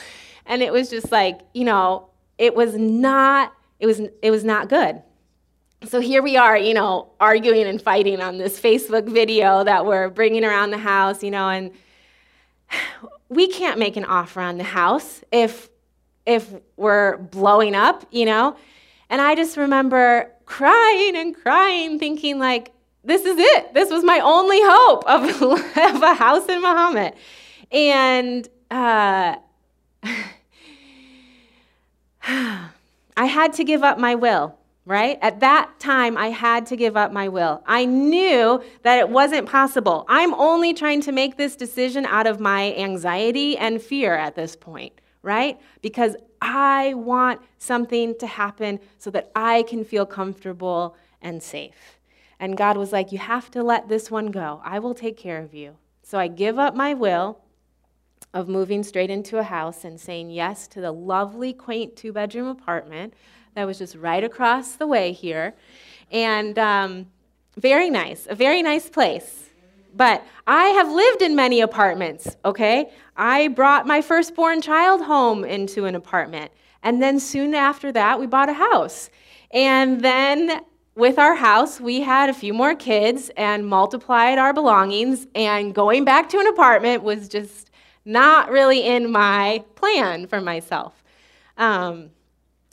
And 0.45 0.63
it 0.63 0.71
was 0.71 0.91
just 0.91 1.11
like, 1.11 1.41
you 1.55 1.65
know, 1.65 2.11
it 2.37 2.55
was 2.55 2.75
not, 2.77 3.55
it 3.81 3.87
was, 3.87 4.03
it 4.21 4.31
was 4.31 4.45
not 4.45 4.69
good. 4.69 5.03
So 5.89 6.01
here 6.01 6.21
we 6.21 6.37
are, 6.37 6.57
you 6.57 6.75
know, 6.75 7.13
arguing 7.21 7.67
and 7.67 7.81
fighting 7.81 8.21
on 8.21 8.39
this 8.39 8.59
Facebook 8.59 9.09
video 9.09 9.63
that 9.63 9.87
we're 9.87 10.09
bringing 10.09 10.45
around 10.45 10.71
the 10.71 10.79
house, 10.79 11.23
you 11.23 11.31
know, 11.31 11.49
and 11.49 11.71
we 13.29 13.47
can't 13.47 13.79
make 13.79 13.97
an 13.97 14.05
offer 14.05 14.41
on 14.41 14.59
the 14.59 14.65
house 14.65 15.23
if 15.31 15.69
if 16.25 16.53
we're 16.77 17.19
blowing 17.19 17.77
up, 17.77 18.05
you 18.11 18.25
know. 18.25 18.57
And 19.11 19.21
I 19.21 19.37
just 19.37 19.57
remember 19.57 20.33
crying 20.45 21.15
and 21.15 21.37
crying, 21.37 22.01
thinking 22.01 22.41
like, 22.41 22.73
this 23.05 23.25
is 23.25 23.37
it. 23.39 23.73
This 23.73 23.91
was 23.91 24.03
my 24.03 24.19
only 24.19 24.59
hope 24.63 25.05
of, 25.07 25.23
of 25.43 26.03
a 26.03 26.15
house 26.15 26.49
in 26.49 26.61
Mahomet. 26.63 27.15
And 27.71 28.49
uh, 28.73 29.37
I 33.17 33.27
had 33.27 33.53
to 33.53 33.63
give 33.63 33.85
up 33.85 34.01
my 34.01 34.17
will 34.17 34.59
right? 34.87 35.19
At 35.21 35.41
that 35.41 35.79
time, 35.81 36.17
I 36.17 36.29
had 36.29 36.65
to 36.67 36.77
give 36.77 36.97
up 36.97 37.13
my 37.13 37.29
will. 37.29 37.63
I 37.67 37.85
knew 37.85 38.63
that 38.83 39.01
it 39.01 39.09
wasn't 39.09 39.49
possible. 39.49 40.07
I'm 40.09 40.33
only 40.35 40.73
trying 40.73 41.01
to 41.03 41.13
make 41.13 41.37
this 41.37 41.57
decision 41.57 42.07
out 42.07 42.29
of 42.29 42.39
my 42.39 42.73
anxiety 42.75 43.59
and 43.59 43.83
fear 43.83 44.15
at 44.15 44.37
this 44.37 44.55
point, 44.55 45.01
right? 45.23 45.61
Because 45.83 46.15
I 46.41 46.95
want 46.95 47.41
something 47.59 48.17
to 48.21 48.27
happen 48.29 48.79
so 48.99 49.11
that 49.11 49.33
I 49.35 49.65
can 49.65 49.85
feel 49.85 50.07
comfortable 50.07 50.97
and 51.21 51.43
safe. 51.43 51.99
And 52.39 52.57
God 52.57 52.77
was 52.77 52.93
like, 52.93 53.11
You 53.11 53.19
have 53.19 53.51
to 53.53 53.65
let 53.65 53.89
this 53.89 54.09
one 54.09 54.31
go. 54.31 54.61
I 54.65 54.79
will 54.79 54.95
take 54.95 55.17
care 55.17 55.43
of 55.43 55.53
you. 55.53 55.77
So 56.05 56.19
I 56.19 56.29
give 56.29 56.61
up 56.61 56.77
my 56.77 56.95
will 56.95 57.41
of 58.33 58.49
moving 58.49 58.85
straight 58.85 59.11
into 59.11 59.39
a 59.39 59.43
house 59.43 59.85
and 59.85 59.99
saying 59.99 60.31
yes 60.31 60.69
to 60.69 60.81
the 60.81 60.93
lovely, 60.93 61.53
quaint 61.53 61.97
two 61.97 62.13
bedroom 62.13 62.47
apartment 62.47 63.15
that 63.57 63.67
was 63.67 63.79
just 63.79 63.97
right 63.97 64.23
across 64.23 64.73
the 64.73 64.87
way 64.87 65.13
here. 65.13 65.55
And 66.13 66.59
um, 66.59 67.07
very 67.57 67.89
nice, 67.89 68.27
a 68.29 68.35
very 68.35 68.63
nice 68.63 68.89
place. 68.89 69.49
But 69.95 70.23
I 70.47 70.67
have 70.67 70.93
lived 70.93 71.23
in 71.23 71.35
many 71.35 71.63
apartments, 71.63 72.37
okay? 72.45 72.91
I 73.17 73.49
brought 73.49 73.87
my 73.87 74.03
firstborn 74.03 74.61
child 74.61 75.01
home 75.01 75.43
into 75.43 75.87
an 75.87 75.95
apartment. 75.95 76.53
And 76.83 77.03
then 77.03 77.19
soon 77.19 77.55
after 77.55 77.91
that, 77.93 78.21
we 78.21 78.27
bought 78.27 78.51
a 78.51 78.53
house. 78.53 79.09
And 79.51 80.03
then 80.03 80.61
with 80.95 81.19
our 81.19 81.35
house, 81.35 81.81
we 81.81 82.03
had 82.03 82.29
a 82.29 82.35
few 82.35 82.53
more 82.53 82.75
kids 82.75 83.31
and 83.39 83.67
multiplied 83.67 84.39
our 84.39 84.53
belongings, 84.53 85.27
and 85.35 85.75
going 85.75 86.05
back 86.05 86.29
to 86.29 86.39
an 86.39 86.47
apartment 86.47 87.03
was 87.03 87.27
just 87.27 87.71
not 88.05 88.51
really 88.51 88.87
in 88.87 89.11
my 89.11 89.65
plan 89.77 90.27
for 90.27 90.43
myself. 90.43 91.03
Um, 91.57 92.11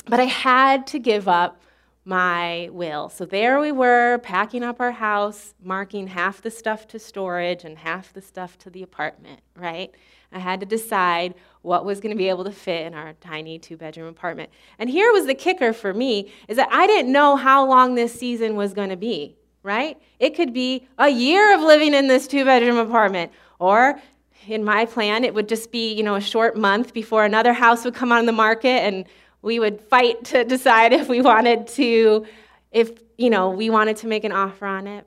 but 0.05 0.19
I 0.19 0.25
had 0.25 0.87
to 0.87 0.99
give 0.99 1.27
up 1.27 1.61
my 2.05 2.69
will. 2.71 3.09
So 3.09 3.25
there 3.25 3.59
we 3.59 3.71
were, 3.71 4.19
packing 4.23 4.63
up 4.63 4.81
our 4.81 4.91
house, 4.91 5.53
marking 5.63 6.07
half 6.07 6.41
the 6.41 6.51
stuff 6.51 6.87
to 6.89 6.99
storage 6.99 7.63
and 7.63 7.77
half 7.77 8.11
the 8.11 8.21
stuff 8.21 8.57
to 8.59 8.69
the 8.69 8.83
apartment, 8.83 9.39
right? 9.55 9.91
I 10.33 10.39
had 10.39 10.59
to 10.59 10.65
decide 10.65 11.35
what 11.61 11.85
was 11.85 11.99
going 11.99 12.11
to 12.11 12.17
be 12.17 12.27
able 12.27 12.43
to 12.43 12.51
fit 12.51 12.85
in 12.85 12.93
our 12.93 13.13
tiny 13.21 13.59
two 13.59 13.77
bedroom 13.77 14.07
apartment. 14.07 14.49
And 14.79 14.89
here 14.89 15.13
was 15.13 15.27
the 15.27 15.35
kicker 15.35 15.71
for 15.71 15.93
me 15.93 16.31
is 16.47 16.57
that 16.57 16.69
I 16.71 16.87
didn't 16.87 17.11
know 17.11 17.35
how 17.35 17.65
long 17.65 17.95
this 17.95 18.13
season 18.13 18.55
was 18.55 18.73
going 18.73 18.89
to 18.89 18.97
be, 18.97 19.37
right? 19.61 19.97
It 20.19 20.35
could 20.35 20.53
be 20.53 20.87
a 20.97 21.07
year 21.07 21.55
of 21.55 21.61
living 21.61 21.93
in 21.93 22.07
this 22.07 22.27
two 22.27 22.43
bedroom 22.43 22.77
apartment 22.77 23.31
or 23.59 24.01
in 24.47 24.63
my 24.63 24.85
plan 24.85 25.23
it 25.23 25.33
would 25.33 25.47
just 25.47 25.71
be, 25.71 25.93
you 25.93 26.03
know, 26.03 26.15
a 26.15 26.21
short 26.21 26.57
month 26.57 26.93
before 26.93 27.23
another 27.23 27.53
house 27.53 27.85
would 27.85 27.95
come 27.95 28.11
on 28.11 28.25
the 28.25 28.33
market 28.33 28.81
and 28.81 29.05
we 29.43 29.59
would 29.59 29.81
fight 29.81 30.23
to 30.23 30.43
decide 30.43 30.93
if 30.93 31.07
we 31.07 31.21
wanted 31.21 31.67
to, 31.67 32.25
if, 32.71 32.91
you 33.17 33.29
know, 33.29 33.51
we 33.51 33.69
wanted 33.69 33.97
to 33.97 34.07
make 34.07 34.23
an 34.23 34.31
offer 34.31 34.65
on 34.65 34.87
it. 34.87 35.05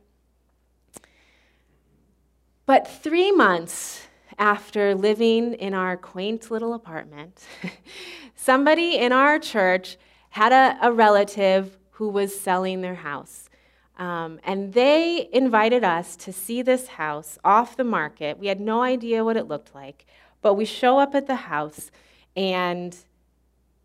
But 2.66 2.87
three 2.87 3.33
months 3.33 4.07
after 4.38 4.94
living 4.94 5.55
in 5.55 5.72
our 5.72 5.96
quaint 5.96 6.51
little 6.51 6.75
apartment, 6.75 7.44
somebody 8.37 8.96
in 8.96 9.11
our 9.11 9.38
church 9.38 9.96
had 10.29 10.53
a, 10.53 10.87
a 10.87 10.92
relative 10.92 11.79
who 11.92 12.11
was 12.11 12.38
selling 12.38 12.83
their 12.83 12.94
house. 12.94 13.49
Um, 13.96 14.38
and 14.44 14.75
they 14.75 15.31
invited 15.33 15.83
us 15.83 16.14
to 16.16 16.33
see 16.33 16.61
this 16.61 16.88
house 16.88 17.38
off 17.42 17.79
the 17.79 17.85
market. 17.85 18.38
We 18.38 18.49
had 18.49 18.61
no 18.61 18.83
idea 18.83 19.25
what 19.25 19.38
it 19.38 19.49
looked 19.49 19.75
like, 19.75 20.05
but 20.42 20.55
we 20.55 20.66
show 20.66 20.99
up 20.99 21.14
at 21.14 21.27
the 21.27 21.37
house 21.37 21.90
and 22.37 22.94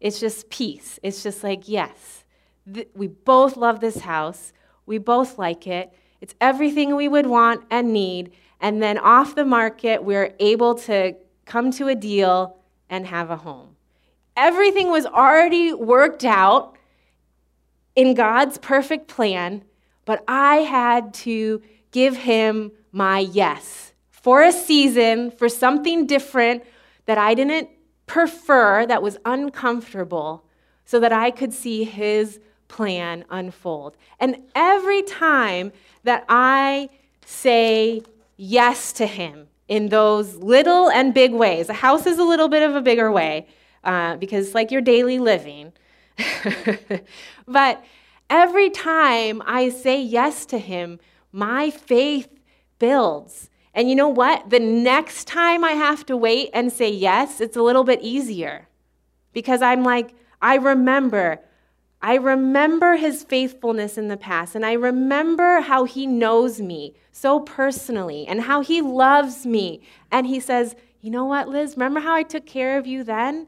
it's 0.01 0.19
just 0.19 0.49
peace. 0.49 0.99
It's 1.03 1.23
just 1.23 1.43
like, 1.43 1.69
yes, 1.69 2.25
th- 2.71 2.89
we 2.95 3.07
both 3.07 3.55
love 3.55 3.79
this 3.79 3.99
house. 3.99 4.51
We 4.87 4.97
both 4.97 5.37
like 5.37 5.67
it. 5.67 5.93
It's 6.19 6.33
everything 6.41 6.95
we 6.95 7.07
would 7.07 7.27
want 7.27 7.63
and 7.69 7.93
need. 7.93 8.33
And 8.59 8.81
then 8.81 8.97
off 8.97 9.35
the 9.35 9.45
market, 9.45 10.03
we're 10.03 10.33
able 10.39 10.75
to 10.75 11.15
come 11.45 11.71
to 11.71 11.87
a 11.87 11.95
deal 11.95 12.57
and 12.89 13.05
have 13.07 13.29
a 13.29 13.37
home. 13.37 13.75
Everything 14.35 14.89
was 14.89 15.05
already 15.05 15.71
worked 15.71 16.25
out 16.25 16.75
in 17.95 18.15
God's 18.15 18.57
perfect 18.57 19.07
plan, 19.07 19.63
but 20.05 20.23
I 20.27 20.57
had 20.57 21.13
to 21.25 21.61
give 21.91 22.17
him 22.17 22.71
my 22.91 23.19
yes 23.19 23.93
for 24.09 24.41
a 24.41 24.51
season, 24.51 25.31
for 25.31 25.49
something 25.49 26.07
different 26.07 26.63
that 27.05 27.17
I 27.17 27.33
didn't 27.33 27.69
prefer 28.11 28.85
that 28.85 29.01
was 29.01 29.17
uncomfortable 29.23 30.43
so 30.83 30.99
that 30.99 31.13
I 31.13 31.31
could 31.31 31.53
see 31.53 31.85
his 31.85 32.41
plan 32.67 33.23
unfold. 33.29 33.95
And 34.19 34.39
every 34.53 35.01
time 35.01 35.71
that 36.03 36.25
I 36.27 36.89
say 37.25 38.01
yes 38.35 38.91
to 38.93 39.05
him 39.05 39.47
in 39.69 39.87
those 39.87 40.35
little 40.35 40.89
and 40.89 41.13
big 41.13 41.31
ways, 41.31 41.69
a 41.69 41.73
house 41.73 42.05
is 42.05 42.19
a 42.19 42.23
little 42.25 42.49
bit 42.49 42.63
of 42.63 42.75
a 42.75 42.81
bigger 42.81 43.09
way 43.09 43.47
uh, 43.85 44.17
because 44.17 44.47
it's 44.47 44.55
like 44.55 44.71
your 44.71 44.81
daily 44.81 45.17
living. 45.17 45.71
but 47.47 47.81
every 48.29 48.69
time 48.69 49.41
I 49.45 49.69
say 49.69 50.01
yes 50.01 50.45
to 50.47 50.57
him, 50.57 50.99
my 51.31 51.69
faith 51.69 52.27
builds. 52.77 53.49
And 53.73 53.89
you 53.89 53.95
know 53.95 54.09
what? 54.09 54.49
The 54.49 54.59
next 54.59 55.27
time 55.27 55.63
I 55.63 55.71
have 55.71 56.05
to 56.07 56.17
wait 56.17 56.49
and 56.53 56.71
say 56.71 56.89
yes, 56.89 57.39
it's 57.39 57.55
a 57.55 57.61
little 57.61 57.83
bit 57.83 58.01
easier 58.01 58.67
because 59.33 59.61
I'm 59.61 59.83
like, 59.83 60.13
I 60.41 60.55
remember. 60.55 61.39
I 62.01 62.15
remember 62.15 62.95
his 62.95 63.23
faithfulness 63.23 63.97
in 63.97 64.07
the 64.07 64.17
past, 64.17 64.55
and 64.55 64.65
I 64.65 64.73
remember 64.73 65.61
how 65.61 65.83
he 65.83 66.07
knows 66.07 66.59
me 66.59 66.95
so 67.11 67.39
personally 67.39 68.25
and 68.27 68.41
how 68.41 68.61
he 68.61 68.81
loves 68.81 69.45
me. 69.45 69.81
And 70.09 70.25
he 70.25 70.39
says, 70.39 70.75
You 71.01 71.11
know 71.11 71.25
what, 71.25 71.47
Liz? 71.47 71.75
Remember 71.75 71.99
how 71.99 72.15
I 72.15 72.23
took 72.23 72.45
care 72.45 72.79
of 72.79 72.87
you 72.87 73.03
then? 73.03 73.47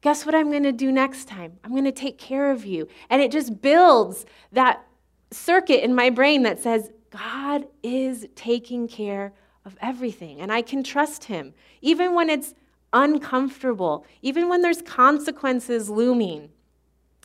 Guess 0.00 0.24
what 0.24 0.34
I'm 0.34 0.50
going 0.50 0.62
to 0.62 0.72
do 0.72 0.90
next 0.90 1.28
time? 1.28 1.58
I'm 1.62 1.72
going 1.72 1.84
to 1.84 1.92
take 1.92 2.16
care 2.16 2.50
of 2.50 2.64
you. 2.64 2.88
And 3.10 3.20
it 3.20 3.30
just 3.30 3.60
builds 3.60 4.24
that 4.52 4.82
circuit 5.30 5.84
in 5.84 5.94
my 5.94 6.08
brain 6.08 6.42
that 6.44 6.58
says, 6.58 6.90
God 7.10 7.66
is 7.82 8.26
taking 8.34 8.88
care 8.88 9.32
of 9.64 9.76
everything, 9.80 10.40
and 10.40 10.52
I 10.52 10.62
can 10.62 10.82
trust 10.82 11.24
Him, 11.24 11.54
even 11.82 12.14
when 12.14 12.30
it's 12.30 12.54
uncomfortable, 12.92 14.04
even 14.22 14.48
when 14.48 14.62
there's 14.62 14.82
consequences 14.82 15.90
looming, 15.90 16.50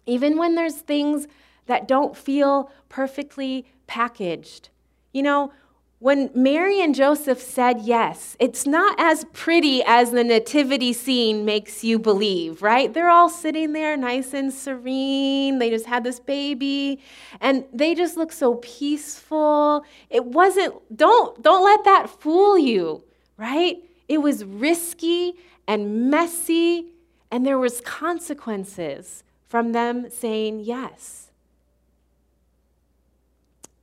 even 0.05 0.37
when 0.37 0.55
there's 0.55 0.75
things 0.75 1.27
that 1.65 1.87
don't 1.87 2.15
feel 2.15 2.71
perfectly 2.89 3.65
packaged. 3.87 4.69
You 5.13 5.23
know, 5.23 5.53
when 5.99 6.29
Mary 6.36 6.81
and 6.81 6.93
Joseph 6.93 7.41
said 7.41 7.81
yes, 7.81 8.36
it's 8.38 8.67
not 8.67 8.99
as 8.99 9.23
pretty 9.31 9.81
as 9.84 10.12
the 10.12 10.23
nativity 10.23 10.91
scene 10.91 11.45
makes 11.45 11.84
you 11.86 11.97
believe, 11.97 12.62
right? 12.62 12.93
They're 12.93 13.10
all 13.10 13.29
sitting 13.29 13.71
there 13.71 13.95
nice 13.95 14.34
and 14.34 14.53
serene. 14.53 15.60
They 15.60 15.69
just 15.69 15.86
had 15.86 16.03
this 16.03 16.19
baby 16.19 16.99
and 17.39 17.63
they 17.71 17.95
just 17.95 18.17
look 18.17 18.34
so 18.34 18.55
peaceful. 18.55 19.86
It 20.10 20.25
wasn't 20.25 20.75
don't 20.95 21.41
don't 21.41 21.63
let 21.63 21.86
that 21.86 22.10
fool 22.10 22.58
you, 22.58 23.03
right? 23.38 23.77
It 24.10 24.17
was 24.17 24.43
risky 24.43 25.34
and 25.65 26.12
messy 26.12 26.88
and 27.31 27.45
there 27.45 27.58
was 27.58 27.79
consequences 27.81 29.23
from 29.47 29.71
them 29.71 30.10
saying 30.10 30.60
yes. 30.60 31.31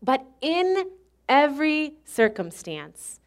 But 0.02 0.26
in 0.40 0.90
every 1.32 1.94
circumstance, 2.04 3.18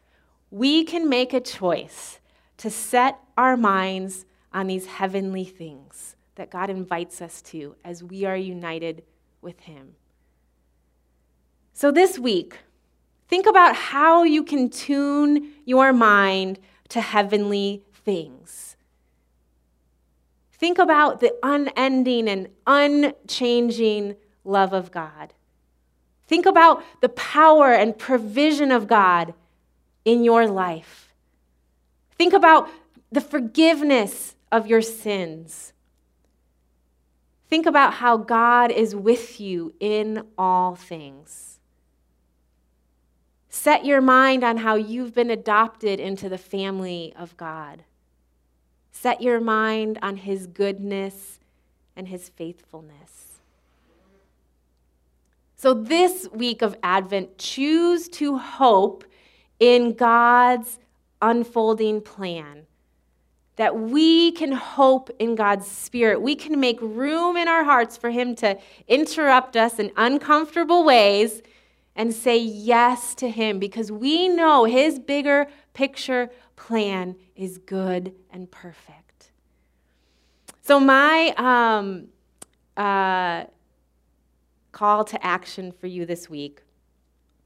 we 0.52 0.84
can 0.84 1.08
make 1.08 1.32
a 1.32 1.40
choice 1.40 2.20
to 2.56 2.70
set 2.70 3.18
our 3.36 3.56
minds 3.56 4.24
on 4.52 4.68
these 4.68 4.86
heavenly 4.86 5.44
things 5.44 6.14
that 6.36 6.48
God 6.48 6.70
invites 6.70 7.20
us 7.20 7.42
to 7.42 7.74
as 7.84 8.04
we 8.04 8.24
are 8.24 8.36
united 8.36 9.02
with 9.42 9.58
Him. 9.58 9.96
So, 11.72 11.90
this 11.90 12.16
week, 12.16 12.58
think 13.26 13.44
about 13.44 13.74
how 13.74 14.22
you 14.22 14.44
can 14.44 14.70
tune 14.70 15.50
your 15.64 15.92
mind 15.92 16.60
to 16.90 17.00
heavenly 17.00 17.82
things. 17.92 18.76
Think 20.52 20.78
about 20.78 21.18
the 21.18 21.34
unending 21.42 22.28
and 22.28 22.50
unchanging 22.68 24.14
love 24.44 24.72
of 24.72 24.92
God. 24.92 25.34
Think 26.26 26.46
about 26.46 26.82
the 27.00 27.08
power 27.10 27.72
and 27.72 27.96
provision 27.96 28.72
of 28.72 28.88
God 28.88 29.34
in 30.04 30.24
your 30.24 30.46
life. 30.46 31.14
Think 32.16 32.32
about 32.32 32.68
the 33.12 33.20
forgiveness 33.20 34.34
of 34.50 34.66
your 34.66 34.82
sins. 34.82 35.72
Think 37.48 37.66
about 37.66 37.94
how 37.94 38.16
God 38.16 38.70
is 38.72 38.94
with 38.94 39.40
you 39.40 39.72
in 39.78 40.26
all 40.36 40.74
things. 40.74 41.60
Set 43.48 43.84
your 43.84 44.00
mind 44.00 44.44
on 44.44 44.58
how 44.58 44.74
you've 44.74 45.14
been 45.14 45.30
adopted 45.30 45.98
into 45.98 46.28
the 46.28 46.38
family 46.38 47.12
of 47.16 47.36
God. 47.36 47.84
Set 48.92 49.22
your 49.22 49.40
mind 49.40 49.98
on 50.02 50.18
His 50.18 50.46
goodness 50.46 51.38
and 51.96 52.08
His 52.08 52.28
faithfulness. 52.28 53.15
So, 55.58 55.72
this 55.72 56.28
week 56.32 56.60
of 56.60 56.76
Advent, 56.82 57.38
choose 57.38 58.08
to 58.10 58.36
hope 58.36 59.04
in 59.58 59.94
God's 59.94 60.78
unfolding 61.22 62.02
plan. 62.02 62.66
That 63.56 63.74
we 63.74 64.32
can 64.32 64.52
hope 64.52 65.08
in 65.18 65.34
God's 65.34 65.66
Spirit. 65.66 66.20
We 66.20 66.34
can 66.34 66.60
make 66.60 66.78
room 66.82 67.38
in 67.38 67.48
our 67.48 67.64
hearts 67.64 67.96
for 67.96 68.10
Him 68.10 68.34
to 68.36 68.58
interrupt 68.86 69.56
us 69.56 69.78
in 69.78 69.92
uncomfortable 69.96 70.84
ways 70.84 71.40
and 71.94 72.12
say 72.12 72.36
yes 72.36 73.14
to 73.14 73.30
Him 73.30 73.58
because 73.58 73.90
we 73.90 74.28
know 74.28 74.64
His 74.64 74.98
bigger 74.98 75.46
picture 75.72 76.30
plan 76.56 77.16
is 77.34 77.56
good 77.56 78.14
and 78.30 78.50
perfect. 78.50 79.30
So, 80.60 80.78
my 80.78 81.32
um, 81.38 82.08
uh, 82.76 83.46
call 84.76 85.04
to 85.04 85.26
action 85.26 85.72
for 85.72 85.86
you 85.86 86.04
this 86.04 86.28
week, 86.28 86.60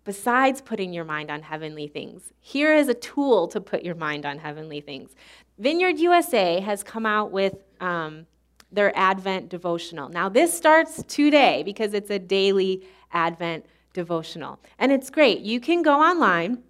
besides 0.05 0.61
putting 0.61 0.93
your 0.93 1.05
mind 1.05 1.31
on 1.31 1.43
heavenly 1.43 1.87
things, 1.87 2.33
here 2.41 2.75
is 2.75 2.89
a 2.89 2.95
tool 2.95 3.47
to 3.47 3.61
put 3.61 3.85
your 3.85 3.95
mind 3.95 4.27
on 4.27 4.37
heavenly 4.37 4.81
things. 4.81 5.15
Vineyard 5.57 6.01
USA 6.01 6.59
has 6.59 6.83
come 6.83 7.07
out 7.07 7.31
with 7.31 7.55
um, 7.81 8.27
their 8.73 8.93
Advent 8.99 9.49
devotional. 9.49 10.09
Now, 10.09 10.29
this 10.29 10.53
starts 10.53 11.05
today 11.07 11.63
because 11.63 11.95
it's 11.95 12.11
a 12.11 12.19
daily 12.19 12.85
Advent 13.13 13.65
devotional. 13.93 14.59
And 14.81 14.91
it's 14.91 15.09
great. 15.09 15.39
You 15.39 15.61
can 15.61 15.83
go 15.83 16.01
online 16.01 16.65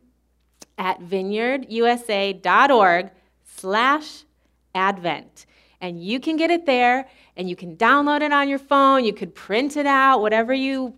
at 0.76 1.00
vineyardusa.org 1.00 3.10
slash 3.56 4.24
Advent. 4.74 5.46
And 5.80 6.04
you 6.04 6.20
can 6.20 6.36
get 6.36 6.50
it 6.50 6.66
there 6.66 7.08
and 7.36 7.48
you 7.48 7.56
can 7.56 7.76
download 7.76 8.22
it 8.22 8.32
on 8.32 8.48
your 8.48 8.58
phone. 8.58 9.04
You 9.04 9.12
could 9.12 9.34
print 9.34 9.76
it 9.76 9.86
out, 9.86 10.20
whatever 10.20 10.52
you, 10.52 10.94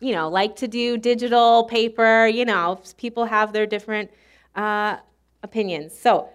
you 0.00 0.12
know, 0.12 0.28
like 0.28 0.56
to 0.56 0.68
do, 0.68 0.96
digital, 0.96 1.64
paper, 1.64 2.26
you 2.26 2.44
know, 2.44 2.80
people 2.96 3.24
have 3.24 3.52
their 3.52 3.66
different 3.66 4.10
uh, 4.56 4.96
opinions. 5.42 5.98
So 5.98 6.28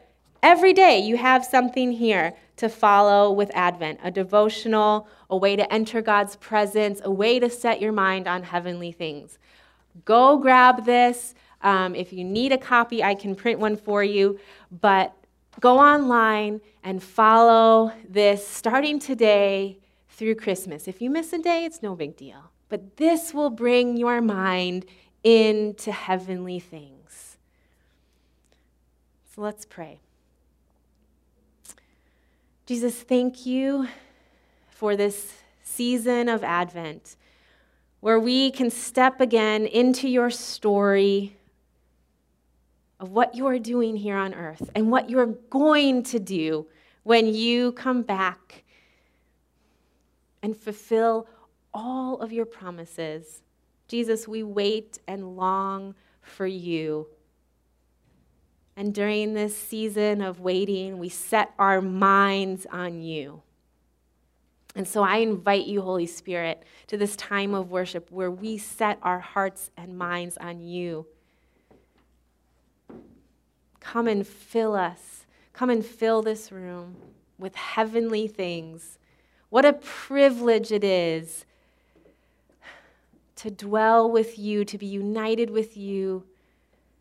every 0.43 0.73
day 0.73 0.99
you 0.99 1.17
have 1.17 1.43
something 1.43 1.91
here 1.91 2.33
to 2.57 2.69
follow 2.69 3.31
with 3.31 3.51
Advent 3.53 3.99
a 4.03 4.11
devotional, 4.11 5.07
a 5.29 5.35
way 5.35 5.55
to 5.55 5.73
enter 5.73 6.01
God's 6.01 6.35
presence, 6.37 7.01
a 7.03 7.11
way 7.11 7.39
to 7.39 7.49
set 7.49 7.81
your 7.81 7.91
mind 7.91 8.27
on 8.27 8.43
heavenly 8.43 8.91
things. 8.91 9.37
Go 10.05 10.37
grab 10.37 10.85
this. 10.85 11.35
Um, 11.61 11.95
if 11.95 12.13
you 12.13 12.23
need 12.23 12.51
a 12.51 12.57
copy, 12.57 13.03
I 13.03 13.15
can 13.15 13.35
print 13.35 13.59
one 13.59 13.75
for 13.75 14.03
you. 14.03 14.39
But 14.81 15.13
go 15.59 15.79
online 15.79 16.61
and 16.85 17.01
follow 17.01 17.91
this 18.07 18.47
starting 18.47 18.99
today 18.99 19.79
through 20.07 20.35
Christmas. 20.35 20.87
If 20.87 21.01
you 21.01 21.09
miss 21.09 21.33
a 21.33 21.39
day, 21.39 21.65
it's 21.65 21.81
no 21.81 21.95
big 21.95 22.15
deal. 22.15 22.51
But 22.69 22.97
this 22.97 23.33
will 23.33 23.49
bring 23.49 23.97
your 23.97 24.21
mind 24.21 24.85
into 25.23 25.91
heavenly 25.91 26.59
things. 26.59 27.37
So 29.33 29.41
let's 29.41 29.65
pray. 29.65 29.99
Jesus, 32.67 32.95
thank 32.95 33.47
you 33.47 33.87
for 34.69 34.95
this 34.95 35.33
season 35.63 36.29
of 36.29 36.43
Advent 36.43 37.15
where 37.99 38.19
we 38.19 38.51
can 38.51 38.69
step 38.69 39.19
again 39.19 39.65
into 39.65 40.07
your 40.07 40.29
story 40.29 41.35
of 42.99 43.09
what 43.09 43.33
you 43.33 43.47
are 43.47 43.57
doing 43.57 43.97
here 43.97 44.15
on 44.15 44.35
earth 44.35 44.69
and 44.75 44.91
what 44.91 45.09
you're 45.09 45.25
going 45.25 46.03
to 46.03 46.19
do 46.19 46.67
when 47.05 47.31
you 47.31 47.71
come 47.73 48.01
back 48.01 48.63
and 50.41 50.57
fulfill 50.57 51.27
all 51.71 52.19
of 52.19 52.33
your 52.33 52.47
promises. 52.47 53.43
Jesus, 53.87 54.27
we 54.27 54.41
wait 54.41 54.97
and 55.07 55.35
long 55.35 55.93
for 56.19 56.47
you. 56.47 57.05
And 58.75 58.91
during 58.91 59.35
this 59.35 59.55
season 59.55 60.19
of 60.23 60.39
waiting, 60.39 60.97
we 60.97 61.07
set 61.07 61.53
our 61.59 61.79
minds 61.79 62.65
on 62.71 63.03
you. 63.03 63.43
And 64.75 64.87
so 64.87 65.03
I 65.03 65.17
invite 65.17 65.67
you, 65.67 65.83
Holy 65.83 66.07
Spirit, 66.07 66.63
to 66.87 66.97
this 66.97 67.15
time 67.15 67.53
of 67.53 67.69
worship 67.69 68.09
where 68.09 68.31
we 68.31 68.57
set 68.57 68.97
our 69.03 69.19
hearts 69.19 69.69
and 69.77 69.95
minds 69.95 70.37
on 70.37 70.59
you. 70.63 71.05
Come 73.79 74.07
and 74.07 74.25
fill 74.25 74.73
us. 74.73 75.24
Come 75.55 75.69
and 75.69 75.85
fill 75.85 76.21
this 76.21 76.51
room 76.51 76.95
with 77.37 77.55
heavenly 77.55 78.27
things. 78.27 78.97
What 79.49 79.65
a 79.65 79.73
privilege 79.73 80.71
it 80.71 80.83
is 80.83 81.45
to 83.37 83.49
dwell 83.49 84.09
with 84.09 84.37
you, 84.37 84.63
to 84.65 84.77
be 84.77 84.85
united 84.85 85.49
with 85.49 85.75
you 85.75 86.23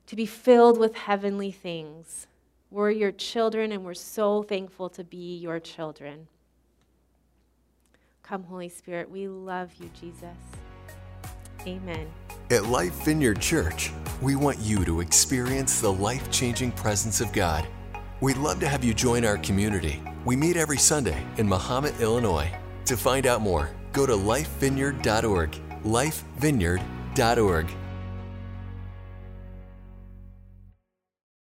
to 0.07 0.17
be 0.17 0.27
filled 0.27 0.79
with 0.79 0.95
heavenly 0.95 1.51
things. 1.51 2.27
We're 2.71 2.91
your 2.91 3.13
children, 3.13 3.73
and 3.73 3.85
we're 3.85 3.95
so 3.95 4.43
thankful 4.43 4.89
to 4.91 5.05
be 5.05 5.37
your 5.37 5.61
children. 5.61 6.29
Come, 8.23 8.45
Holy 8.45 8.69
Spirit, 8.69 9.11
we 9.11 9.29
love 9.29 9.71
you, 9.79 9.91
Jesus. 9.99 10.37
Amen. 11.67 12.11
At 12.51 12.67
Life 12.67 13.05
Vineyard 13.05 13.41
Church, 13.41 13.91
we 14.21 14.37
want 14.37 14.59
you 14.59 14.85
to 14.85 15.01
experience 15.01 15.81
the 15.81 15.93
life 15.93 16.31
changing 16.31 16.73
presence 16.73 17.21
of 17.21 17.33
God. 17.33 17.67
We'd 18.21 18.37
love 18.37 18.61
to 18.61 18.69
have 18.69 18.85
you 18.85 18.95
join 18.95 19.25
our 19.25 19.39
community. 19.39 20.03
We 20.25 20.37
meet 20.37 20.57
every 20.57 20.79
Sunday 20.79 21.27
in 21.37 21.49
Mahomet, 21.49 22.01
Illinois. 22.01 22.51
To 22.87 22.97
find 22.97 23.27
out 23.27 23.41
more, 23.41 23.71
go 23.93 24.07
to 24.07 24.13
lifevineyard.org. 24.13 25.61
Lifevineyard.org. 25.85 27.67